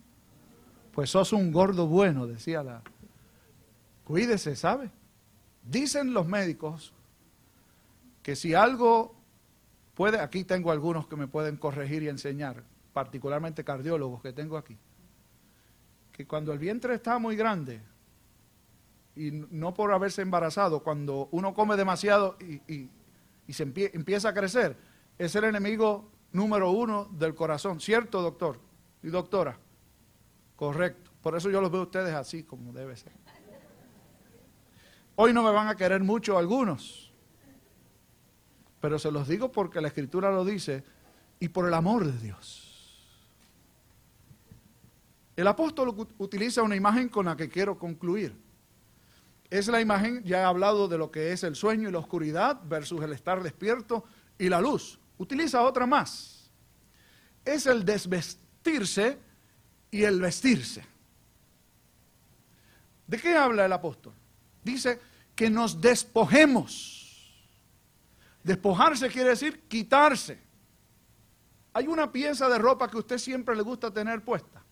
Pues 0.93 1.09
sos 1.09 1.33
un 1.33 1.51
gordo 1.51 1.87
bueno, 1.87 2.27
decía 2.27 2.63
la... 2.63 2.81
Cuídese, 4.03 4.55
¿sabe? 4.55 4.89
Dicen 5.63 6.13
los 6.13 6.27
médicos 6.27 6.93
que 8.21 8.35
si 8.35 8.53
algo 8.53 9.15
puede, 9.93 10.19
aquí 10.19 10.43
tengo 10.43 10.71
algunos 10.71 11.07
que 11.07 11.15
me 11.15 11.27
pueden 11.27 11.57
corregir 11.57 12.03
y 12.03 12.09
enseñar, 12.09 12.63
particularmente 12.93 13.63
cardiólogos 13.63 14.21
que 14.21 14.33
tengo 14.33 14.57
aquí, 14.57 14.77
que 16.11 16.27
cuando 16.27 16.51
el 16.51 16.59
vientre 16.59 16.95
está 16.95 17.19
muy 17.19 17.35
grande, 17.35 17.81
y 19.15 19.31
no 19.31 19.73
por 19.73 19.91
haberse 19.91 20.21
embarazado, 20.21 20.81
cuando 20.81 21.27
uno 21.31 21.53
come 21.53 21.75
demasiado 21.75 22.37
y, 22.39 22.89
se 23.51 23.63
empieza 23.63 24.29
a 24.29 24.33
crecer, 24.33 24.77
es 25.17 25.35
el 25.35 25.43
enemigo 25.43 26.09
número 26.31 26.71
uno 26.71 27.09
del 27.11 27.35
corazón. 27.35 27.81
¿Cierto, 27.81 28.21
doctor 28.21 28.59
y 29.03 29.09
doctora? 29.09 29.57
Correcto. 30.55 31.11
Por 31.21 31.35
eso 31.35 31.49
yo 31.49 31.59
los 31.59 31.71
veo 31.71 31.81
a 31.81 31.83
ustedes 31.83 32.13
así 32.13 32.43
como 32.43 32.71
debe 32.71 32.95
ser. 32.95 33.11
Hoy 35.15 35.33
no 35.33 35.43
me 35.43 35.51
van 35.51 35.67
a 35.67 35.75
querer 35.75 36.01
mucho 36.01 36.37
algunos, 36.37 37.08
pero 38.79 38.99
se 38.99 39.11
los 39.11 39.27
digo 39.27 39.51
porque 39.51 39.81
la 39.81 39.89
escritura 39.89 40.31
lo 40.31 40.45
dice 40.45 40.83
y 41.39 41.49
por 41.49 41.67
el 41.67 41.73
amor 41.73 42.05
de 42.05 42.17
Dios. 42.19 42.65
El 45.35 45.47
apóstol 45.47 45.95
utiliza 46.17 46.63
una 46.63 46.75
imagen 46.75 47.07
con 47.07 47.25
la 47.25 47.37
que 47.37 47.47
quiero 47.47 47.77
concluir. 47.77 48.35
Es 49.49 49.67
la 49.67 49.79
imagen, 49.79 50.23
ya 50.23 50.41
he 50.41 50.43
hablado 50.43 50.87
de 50.87 50.97
lo 50.97 51.11
que 51.11 51.31
es 51.31 51.43
el 51.43 51.55
sueño 51.55 51.87
y 51.87 51.91
la 51.91 51.99
oscuridad 51.99 52.59
versus 52.65 53.01
el 53.01 53.13
estar 53.13 53.41
despierto 53.41 54.03
y 54.37 54.49
la 54.49 54.59
luz 54.59 54.99
utiliza 55.17 55.61
otra 55.61 55.85
más. 55.85 56.51
Es 57.45 57.65
el 57.67 57.85
desvestirse 57.85 59.17
y 59.91 60.03
el 60.03 60.19
vestirse. 60.19 60.83
¿De 63.07 63.17
qué 63.17 63.35
habla 63.35 63.65
el 63.65 63.73
apóstol? 63.73 64.13
Dice 64.63 64.99
que 65.35 65.49
nos 65.49 65.79
despojemos. 65.79 66.98
Despojarse 68.43 69.09
quiere 69.09 69.29
decir 69.29 69.61
quitarse. 69.67 70.39
Hay 71.73 71.87
una 71.87 72.11
pieza 72.11 72.49
de 72.49 72.57
ropa 72.57 72.89
que 72.89 72.97
usted 72.97 73.17
siempre 73.17 73.55
le 73.55 73.61
gusta 73.61 73.91
tener 73.91 74.23
puesta. 74.23 74.63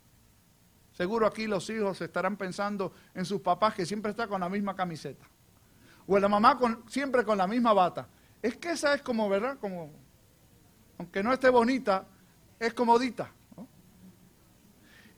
Seguro 0.93 1.27
aquí 1.27 1.45
los 1.45 1.69
hijos 1.69 2.01
estarán 2.01 2.37
pensando 2.37 2.91
en 3.13 3.23
sus 3.23 3.41
papás 3.41 3.75
que 3.75 3.85
siempre 3.85 4.11
está 4.11 4.27
con 4.27 4.41
la 4.41 4.49
misma 4.49 4.75
camiseta. 4.75 5.25
O 6.07 6.15
en 6.15 6.23
la 6.23 6.29
mamá 6.29 6.57
con, 6.57 6.83
siempre 6.89 7.23
con 7.23 7.37
la 7.37 7.45
misma 7.45 7.73
bata. 7.73 8.07
Es 8.41 8.57
que 8.57 8.71
esa 8.71 8.93
es 8.93 9.01
como, 9.01 9.29
¿verdad? 9.29 9.57
Como 9.59 9.91
aunque 10.97 11.21
no 11.21 11.31
esté 11.31 11.49
bonita, 11.49 12.07
es 12.59 12.73
comodita. 12.73 13.31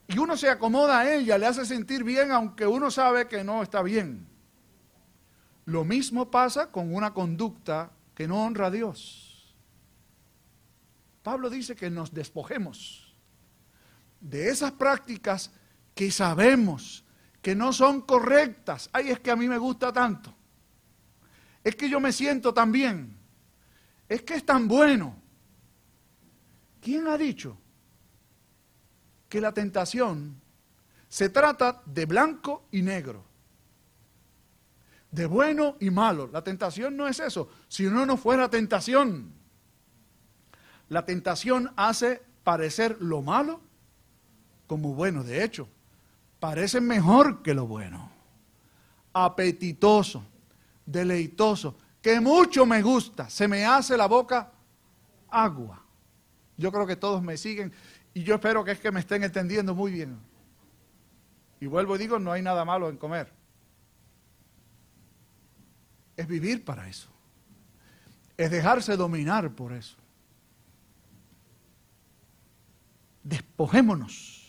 y 0.08 0.18
uno 0.18 0.36
se 0.36 0.50
acomoda 0.50 1.00
a 1.00 1.14
ella, 1.14 1.38
le 1.38 1.46
hace 1.46 1.66
sentir 1.66 2.04
bien 2.04 2.32
aunque 2.32 2.66
uno 2.66 2.92
sabe 2.92 3.28
que 3.28 3.44
no 3.44 3.62
está 3.62 3.82
bien. 3.82 4.28
Lo 5.66 5.86
mismo 5.86 6.32
pasa 6.32 6.72
con 6.72 6.94
una 6.94 7.14
conducta 7.14 7.92
que 8.20 8.28
no 8.28 8.44
honra 8.44 8.68
a 8.68 8.70
Dios. 8.70 9.56
Pablo 11.24 11.50
dice 11.50 11.74
que 11.74 11.90
nos 11.90 12.14
despojemos 12.14 13.16
de 14.20 14.50
esas 14.50 14.74
prácticas 14.74 15.52
que 15.96 16.12
sabemos 16.12 17.06
que 17.42 17.56
no 17.56 17.72
son 17.72 18.02
correctas. 18.02 18.90
Ay, 18.92 19.12
es 19.12 19.22
que 19.22 19.32
a 19.32 19.38
mí 19.38 19.48
me 19.48 19.58
gusta 19.58 19.94
tanto. 19.94 20.36
Es 21.64 21.78
que 21.78 21.90
yo 21.90 22.02
me 22.02 22.12
siento 22.12 22.54
tan 22.54 22.74
bien. 22.74 23.18
Es 24.10 24.24
que 24.24 24.34
es 24.34 24.46
tan 24.46 24.68
bueno. 24.68 25.16
¿Quién 26.82 27.08
ha 27.08 27.18
dicho 27.18 27.58
que 29.30 29.40
la 29.40 29.54
tentación 29.54 30.42
se 31.08 31.30
trata 31.30 31.82
de 31.86 32.06
blanco 32.06 32.68
y 32.70 32.82
negro? 32.82 33.29
De 35.12 35.26
bueno 35.26 35.76
y 35.80 35.90
malo. 35.90 36.30
La 36.32 36.44
tentación 36.44 36.96
no 36.96 37.08
es 37.08 37.20
eso. 37.20 37.50
Si 37.68 37.86
uno 37.86 38.06
no 38.06 38.18
fuera 38.18 38.50
tentación, 38.50 39.34
la 40.90 41.06
tentación 41.06 41.72
hace 41.76 42.22
parecer 42.44 42.98
lo 43.00 43.22
malo 43.22 43.62
como 44.68 44.94
bueno. 44.94 45.24
De 45.24 45.44
hecho, 45.44 45.68
parece 46.40 46.82
mejor 46.82 47.42
que 47.42 47.54
lo 47.54 47.66
bueno. 47.66 48.12
Apetitoso, 49.14 50.24
deleitoso, 50.86 51.76
que 52.02 52.20
mucho 52.20 52.66
me 52.66 52.82
gusta. 52.82 53.30
Se 53.30 53.48
me 53.48 53.66
hace 53.66 53.98
la 53.98 54.08
boca 54.08 54.52
agua. 55.30 55.84
Yo 56.58 56.72
creo 56.72 56.86
que 56.86 56.96
todos 56.96 57.22
me 57.22 57.38
siguen 57.38 57.72
y 58.14 58.24
yo 58.24 58.36
espero 58.36 58.64
que 58.64 58.72
es 58.72 58.80
que 58.80 58.92
me 58.92 59.00
estén 59.00 59.24
entendiendo 59.24 59.74
muy 59.74 59.92
bien. 59.92 60.20
Y 61.62 61.68
vuelvo 61.68 61.96
y 61.96 62.00
digo, 62.00 62.20
no 62.20 62.32
hay 62.32 62.42
nada 62.42 62.66
malo 62.66 62.90
en 62.90 62.98
comer. 62.98 63.32
Es 66.20 66.28
vivir 66.28 66.66
para 66.66 66.90
eso. 66.90 67.08
Es 68.36 68.52
dejarse 68.52 68.98
dominar 68.98 69.56
por 69.56 69.72
eso. 69.72 69.96
Despojémonos. 73.24 74.46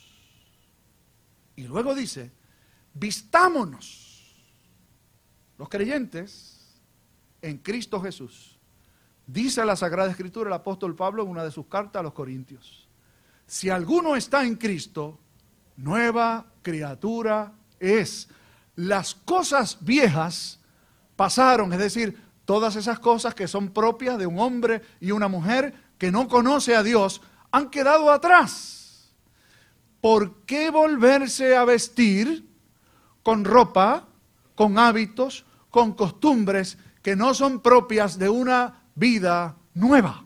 Y 1.54 1.68
luego 1.68 1.94
dice, 1.94 2.32
vistámonos. 2.92 4.34
Los 5.58 5.68
creyentes 5.68 6.80
en 7.40 7.58
Cristo 7.58 8.00
Jesús 8.00 8.58
Dice 9.32 9.64
la 9.64 9.76
Sagrada 9.76 10.10
Escritura 10.10 10.48
el 10.48 10.54
apóstol 10.54 10.96
Pablo 10.96 11.22
en 11.22 11.28
una 11.28 11.44
de 11.44 11.52
sus 11.52 11.66
cartas 11.66 12.00
a 12.00 12.02
los 12.02 12.14
Corintios. 12.14 12.88
Si 13.46 13.70
alguno 13.70 14.16
está 14.16 14.44
en 14.44 14.56
Cristo, 14.56 15.20
nueva 15.76 16.46
criatura 16.62 17.52
es. 17.78 18.28
Las 18.74 19.14
cosas 19.14 19.78
viejas 19.82 20.59
pasaron, 21.20 21.70
es 21.74 21.78
decir, 21.78 22.18
todas 22.46 22.76
esas 22.76 22.98
cosas 22.98 23.34
que 23.34 23.46
son 23.46 23.74
propias 23.74 24.16
de 24.16 24.26
un 24.26 24.38
hombre 24.38 24.80
y 25.00 25.10
una 25.10 25.28
mujer 25.28 25.74
que 25.98 26.10
no 26.10 26.28
conoce 26.28 26.74
a 26.74 26.82
Dios, 26.82 27.20
han 27.50 27.68
quedado 27.68 28.10
atrás. 28.10 29.12
¿Por 30.00 30.46
qué 30.46 30.70
volverse 30.70 31.54
a 31.54 31.66
vestir 31.66 32.48
con 33.22 33.44
ropa, 33.44 34.08
con 34.54 34.78
hábitos, 34.78 35.44
con 35.68 35.92
costumbres 35.92 36.78
que 37.02 37.14
no 37.14 37.34
son 37.34 37.60
propias 37.60 38.18
de 38.18 38.30
una 38.30 38.84
vida 38.94 39.58
nueva. 39.74 40.24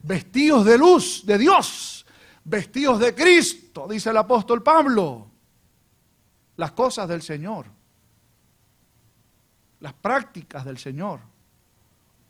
Vestidos 0.00 0.64
de 0.64 0.76
luz 0.76 1.22
de 1.24 1.38
Dios, 1.38 2.04
vestidos 2.42 2.98
de 2.98 3.14
Cristo, 3.14 3.86
dice 3.88 4.10
el 4.10 4.16
apóstol 4.16 4.60
Pablo. 4.60 5.30
Las 6.56 6.72
cosas 6.72 7.08
del 7.08 7.22
Señor, 7.22 7.73
las 9.84 9.92
prácticas 9.92 10.64
del 10.64 10.78
Señor, 10.78 11.20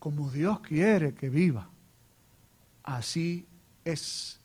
como 0.01 0.29
Dios 0.29 0.59
quiere 0.59 1.15
que 1.15 1.31
viva, 1.31 1.69
así 2.83 3.47
es 3.85 4.41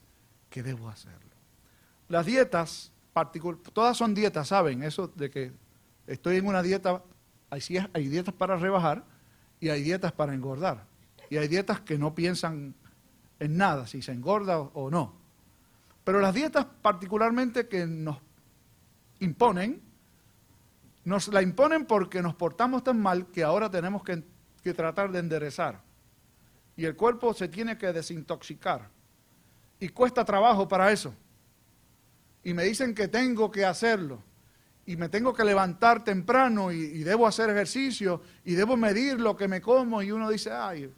que 0.52 0.62
debo 0.62 0.89
hacerlo. 0.89 1.17
Las 2.08 2.28
dietas, 2.28 2.91
todas 3.74 3.98
son 3.98 4.13
dietas, 4.13 4.50
¿saben? 4.50 4.84
Eso 4.84 5.08
de 5.08 5.32
que 5.32 5.52
estoy 6.06 6.38
en 6.38 6.45
una 6.45 6.62
dieta, 6.62 7.02
hay 7.50 8.08
dietas 8.08 8.36
para 8.36 8.58
rebajar, 8.58 9.04
y 9.60 9.69
hay 9.69 9.82
dietas 9.82 10.12
para 10.12 10.36
engordar. 10.36 10.86
Y 11.32 11.38
hay 11.38 11.48
dietas 11.48 11.82
que 11.82 11.98
no 11.98 12.13
piensan 12.13 12.76
en 13.39 13.58
nada, 13.58 13.88
si 13.88 14.04
se 14.04 14.12
engorda 14.12 14.60
o 14.60 14.91
no. 14.91 15.15
Pero 16.04 16.22
las 16.22 16.36
dietas 16.36 16.67
particularmente 16.84 17.67
que 17.67 17.88
nos 17.88 18.19
imponen, 19.19 19.82
nos 21.03 21.27
la 21.29 21.41
imponen 21.41 21.85
porque 21.85 22.21
nos 22.21 22.35
portamos 22.35 22.83
tan 22.83 23.01
mal 23.01 23.27
que 23.27 23.43
ahora 23.43 23.69
tenemos 23.69 24.03
que, 24.03 24.23
que 24.63 24.73
tratar 24.73 25.12
de 25.12 25.19
enderezar. 25.19 25.81
Y 26.75 26.85
el 26.85 26.95
cuerpo 26.95 27.33
se 27.33 27.47
tiene 27.47 27.77
que 27.77 27.91
desintoxicar. 27.91 28.89
Y 29.79 29.89
cuesta 29.89 30.23
trabajo 30.25 30.67
para 30.67 30.91
eso. 30.91 31.13
Y 32.43 32.53
me 32.53 32.63
dicen 32.63 32.93
que 32.93 33.07
tengo 33.07 33.51
que 33.51 33.65
hacerlo 33.65 34.23
y 34.89 34.97
me 34.97 35.07
tengo 35.07 35.33
que 35.35 35.43
levantar 35.43 36.03
temprano 36.03 36.71
y, 36.71 37.03
debo 37.03 37.27
hacer 37.27 37.49
ejercicio 37.51 38.23
y 38.43 38.55
debo 38.55 38.75
medir 38.75 39.19
lo 39.19 39.35
que 39.35 39.47
me 39.47 39.62
como 39.62 40.01
y 40.01 40.12
uno 40.12 40.27
dice, 40.29 40.51
ay, 40.51 40.91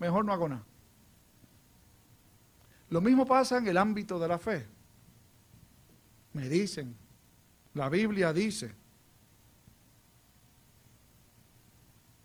mejor 0.00 0.24
no 0.24 0.32
hago 0.32 0.48
nada. 0.48 0.64
Lo 2.88 3.00
mismo 3.00 3.24
pasa 3.24 3.58
en 3.58 3.68
el 3.68 3.76
ámbito 3.76 4.18
de 4.18 4.26
la 4.26 4.36
fe. 4.36 4.66
Me 6.32 6.48
dicen, 6.48 6.96
la 7.74 7.88
Biblia 7.88 8.32
dice, 8.32 8.74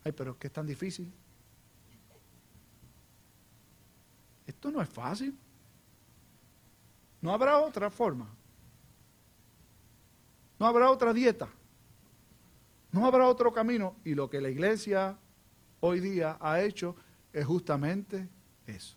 ay, 0.05 0.11
pero 0.11 0.31
es 0.31 0.37
que 0.37 0.47
es 0.47 0.53
tan 0.53 0.65
difícil. 0.65 1.11
Esto 4.45 4.71
no 4.71 4.81
es 4.81 4.87
fácil. 4.87 5.37
No 7.21 7.33
habrá 7.33 7.57
otra 7.57 7.89
forma. 7.89 8.29
No 10.59 10.67
habrá 10.67 10.91
otra 10.91 11.11
dieta. 11.11 11.49
No 12.91 13.05
habrá 13.05 13.27
otro 13.27 13.51
camino. 13.51 13.95
Y 14.05 14.13
lo 14.13 14.29
que 14.29 14.39
la 14.39 14.49
iglesia 14.49 15.17
hoy 15.79 15.99
día 15.99 16.37
ha 16.39 16.61
hecho 16.61 16.95
es 17.33 17.45
justamente 17.45 18.29
eso. 18.67 18.95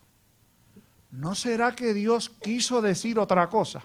¿No 1.11 1.35
será 1.35 1.75
que 1.75 1.94
Dios 1.94 2.29
quiso 2.29 2.83
decir 2.83 3.18
otra 3.18 3.49
cosa? 3.49 3.83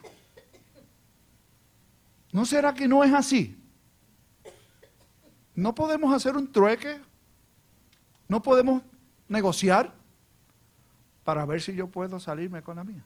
¿No 2.34 2.46
será 2.46 2.74
que 2.74 2.88
no 2.88 3.02
es 3.04 3.14
así? 3.14 3.58
¿No 5.56 5.74
podemos 5.74 6.14
hacer 6.14 6.36
un 6.36 6.52
trueque? 6.52 7.00
¿No 8.28 8.42
podemos 8.42 8.82
negociar 9.28 9.94
para 11.24 11.46
ver 11.46 11.62
si 11.62 11.76
yo 11.76 11.88
puedo 11.88 12.20
salirme 12.20 12.62
con 12.62 12.76
la 12.76 12.84
mía? 12.84 13.04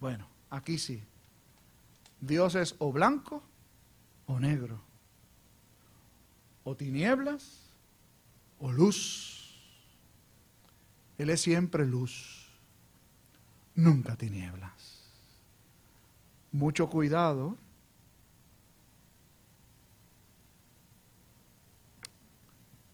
Bueno, 0.00 0.26
aquí 0.50 0.78
sí. 0.78 1.02
Dios 2.20 2.54
es 2.54 2.74
o 2.78 2.92
blanco 2.92 3.42
o 4.26 4.40
negro, 4.40 4.80
o 6.64 6.74
tinieblas 6.74 7.70
o 8.58 8.72
luz. 8.72 9.54
Él 11.18 11.30
es 11.30 11.40
siempre 11.40 11.86
luz, 11.86 12.48
nunca 13.74 14.16
tinieblas. 14.16 15.10
Mucho 16.52 16.88
cuidado. 16.88 17.56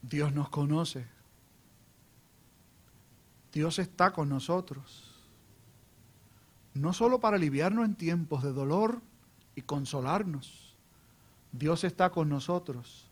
Dios 0.02 0.32
nos 0.32 0.48
conoce. 0.48 1.06
Dios 3.52 3.78
está 3.78 4.12
con 4.12 4.28
nosotros. 4.28 5.08
No 6.74 6.92
solo 6.92 7.20
para 7.20 7.36
aliviarnos 7.36 7.84
en 7.84 7.94
tiempos 7.94 8.42
de 8.42 8.52
dolor, 8.52 9.00
y 9.54 9.62
consolarnos. 9.62 10.74
Dios 11.52 11.84
está 11.84 12.10
con 12.10 12.28
nosotros 12.28 13.08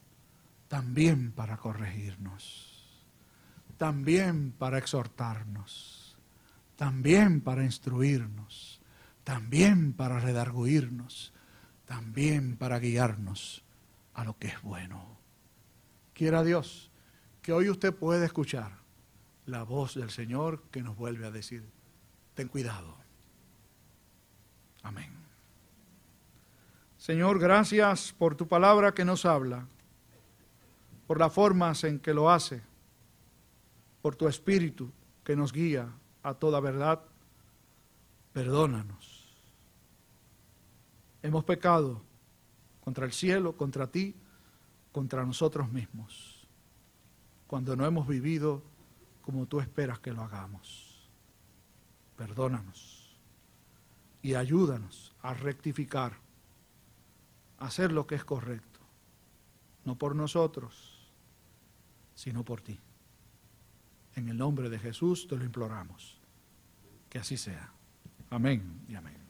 también 0.68 1.32
para 1.32 1.56
corregirnos, 1.56 3.02
también 3.76 4.52
para 4.52 4.78
exhortarnos, 4.78 6.16
también 6.76 7.40
para 7.40 7.64
instruirnos, 7.64 8.80
también 9.24 9.92
para 9.92 10.20
redarguirnos, 10.20 11.32
también 11.86 12.56
para 12.56 12.78
guiarnos 12.78 13.62
a 14.14 14.24
lo 14.24 14.38
que 14.38 14.48
es 14.48 14.62
bueno. 14.62 15.19
Quiera 16.20 16.44
Dios 16.44 16.90
que 17.40 17.50
hoy 17.50 17.70
usted 17.70 17.94
pueda 17.94 18.26
escuchar 18.26 18.72
la 19.46 19.62
voz 19.62 19.94
del 19.94 20.10
Señor 20.10 20.60
que 20.70 20.82
nos 20.82 20.94
vuelve 20.94 21.26
a 21.26 21.30
decir, 21.30 21.64
ten 22.34 22.46
cuidado. 22.46 22.94
Amén. 24.82 25.10
Señor, 26.98 27.38
gracias 27.38 28.12
por 28.12 28.34
tu 28.34 28.46
palabra 28.46 28.92
que 28.92 29.02
nos 29.02 29.24
habla, 29.24 29.66
por 31.06 31.18
las 31.18 31.32
formas 31.32 31.84
en 31.84 31.98
que 31.98 32.12
lo 32.12 32.30
hace, 32.30 32.60
por 34.02 34.14
tu 34.14 34.28
espíritu 34.28 34.92
que 35.24 35.34
nos 35.36 35.54
guía 35.54 35.88
a 36.22 36.34
toda 36.34 36.60
verdad. 36.60 37.00
Perdónanos. 38.34 39.42
Hemos 41.22 41.44
pecado 41.44 42.02
contra 42.82 43.06
el 43.06 43.12
cielo, 43.12 43.56
contra 43.56 43.90
ti, 43.90 44.14
contra 44.92 45.24
nosotros 45.24 45.70
mismos, 45.70 46.46
cuando 47.46 47.76
no 47.76 47.86
hemos 47.86 48.06
vivido 48.06 48.62
como 49.22 49.46
tú 49.46 49.60
esperas 49.60 49.98
que 49.98 50.12
lo 50.12 50.22
hagamos. 50.22 51.08
Perdónanos 52.16 53.16
y 54.22 54.34
ayúdanos 54.34 55.14
a 55.22 55.34
rectificar, 55.34 56.18
a 57.58 57.66
hacer 57.66 57.92
lo 57.92 58.06
que 58.06 58.14
es 58.14 58.24
correcto, 58.24 58.80
no 59.84 59.96
por 59.96 60.14
nosotros, 60.14 61.10
sino 62.14 62.44
por 62.44 62.60
ti. 62.60 62.78
En 64.14 64.28
el 64.28 64.36
nombre 64.36 64.68
de 64.68 64.78
Jesús 64.78 65.26
te 65.26 65.36
lo 65.36 65.44
imploramos. 65.44 66.20
Que 67.08 67.18
así 67.18 67.36
sea. 67.36 67.72
Amén 68.30 68.84
y 68.88 68.94
amén. 68.94 69.29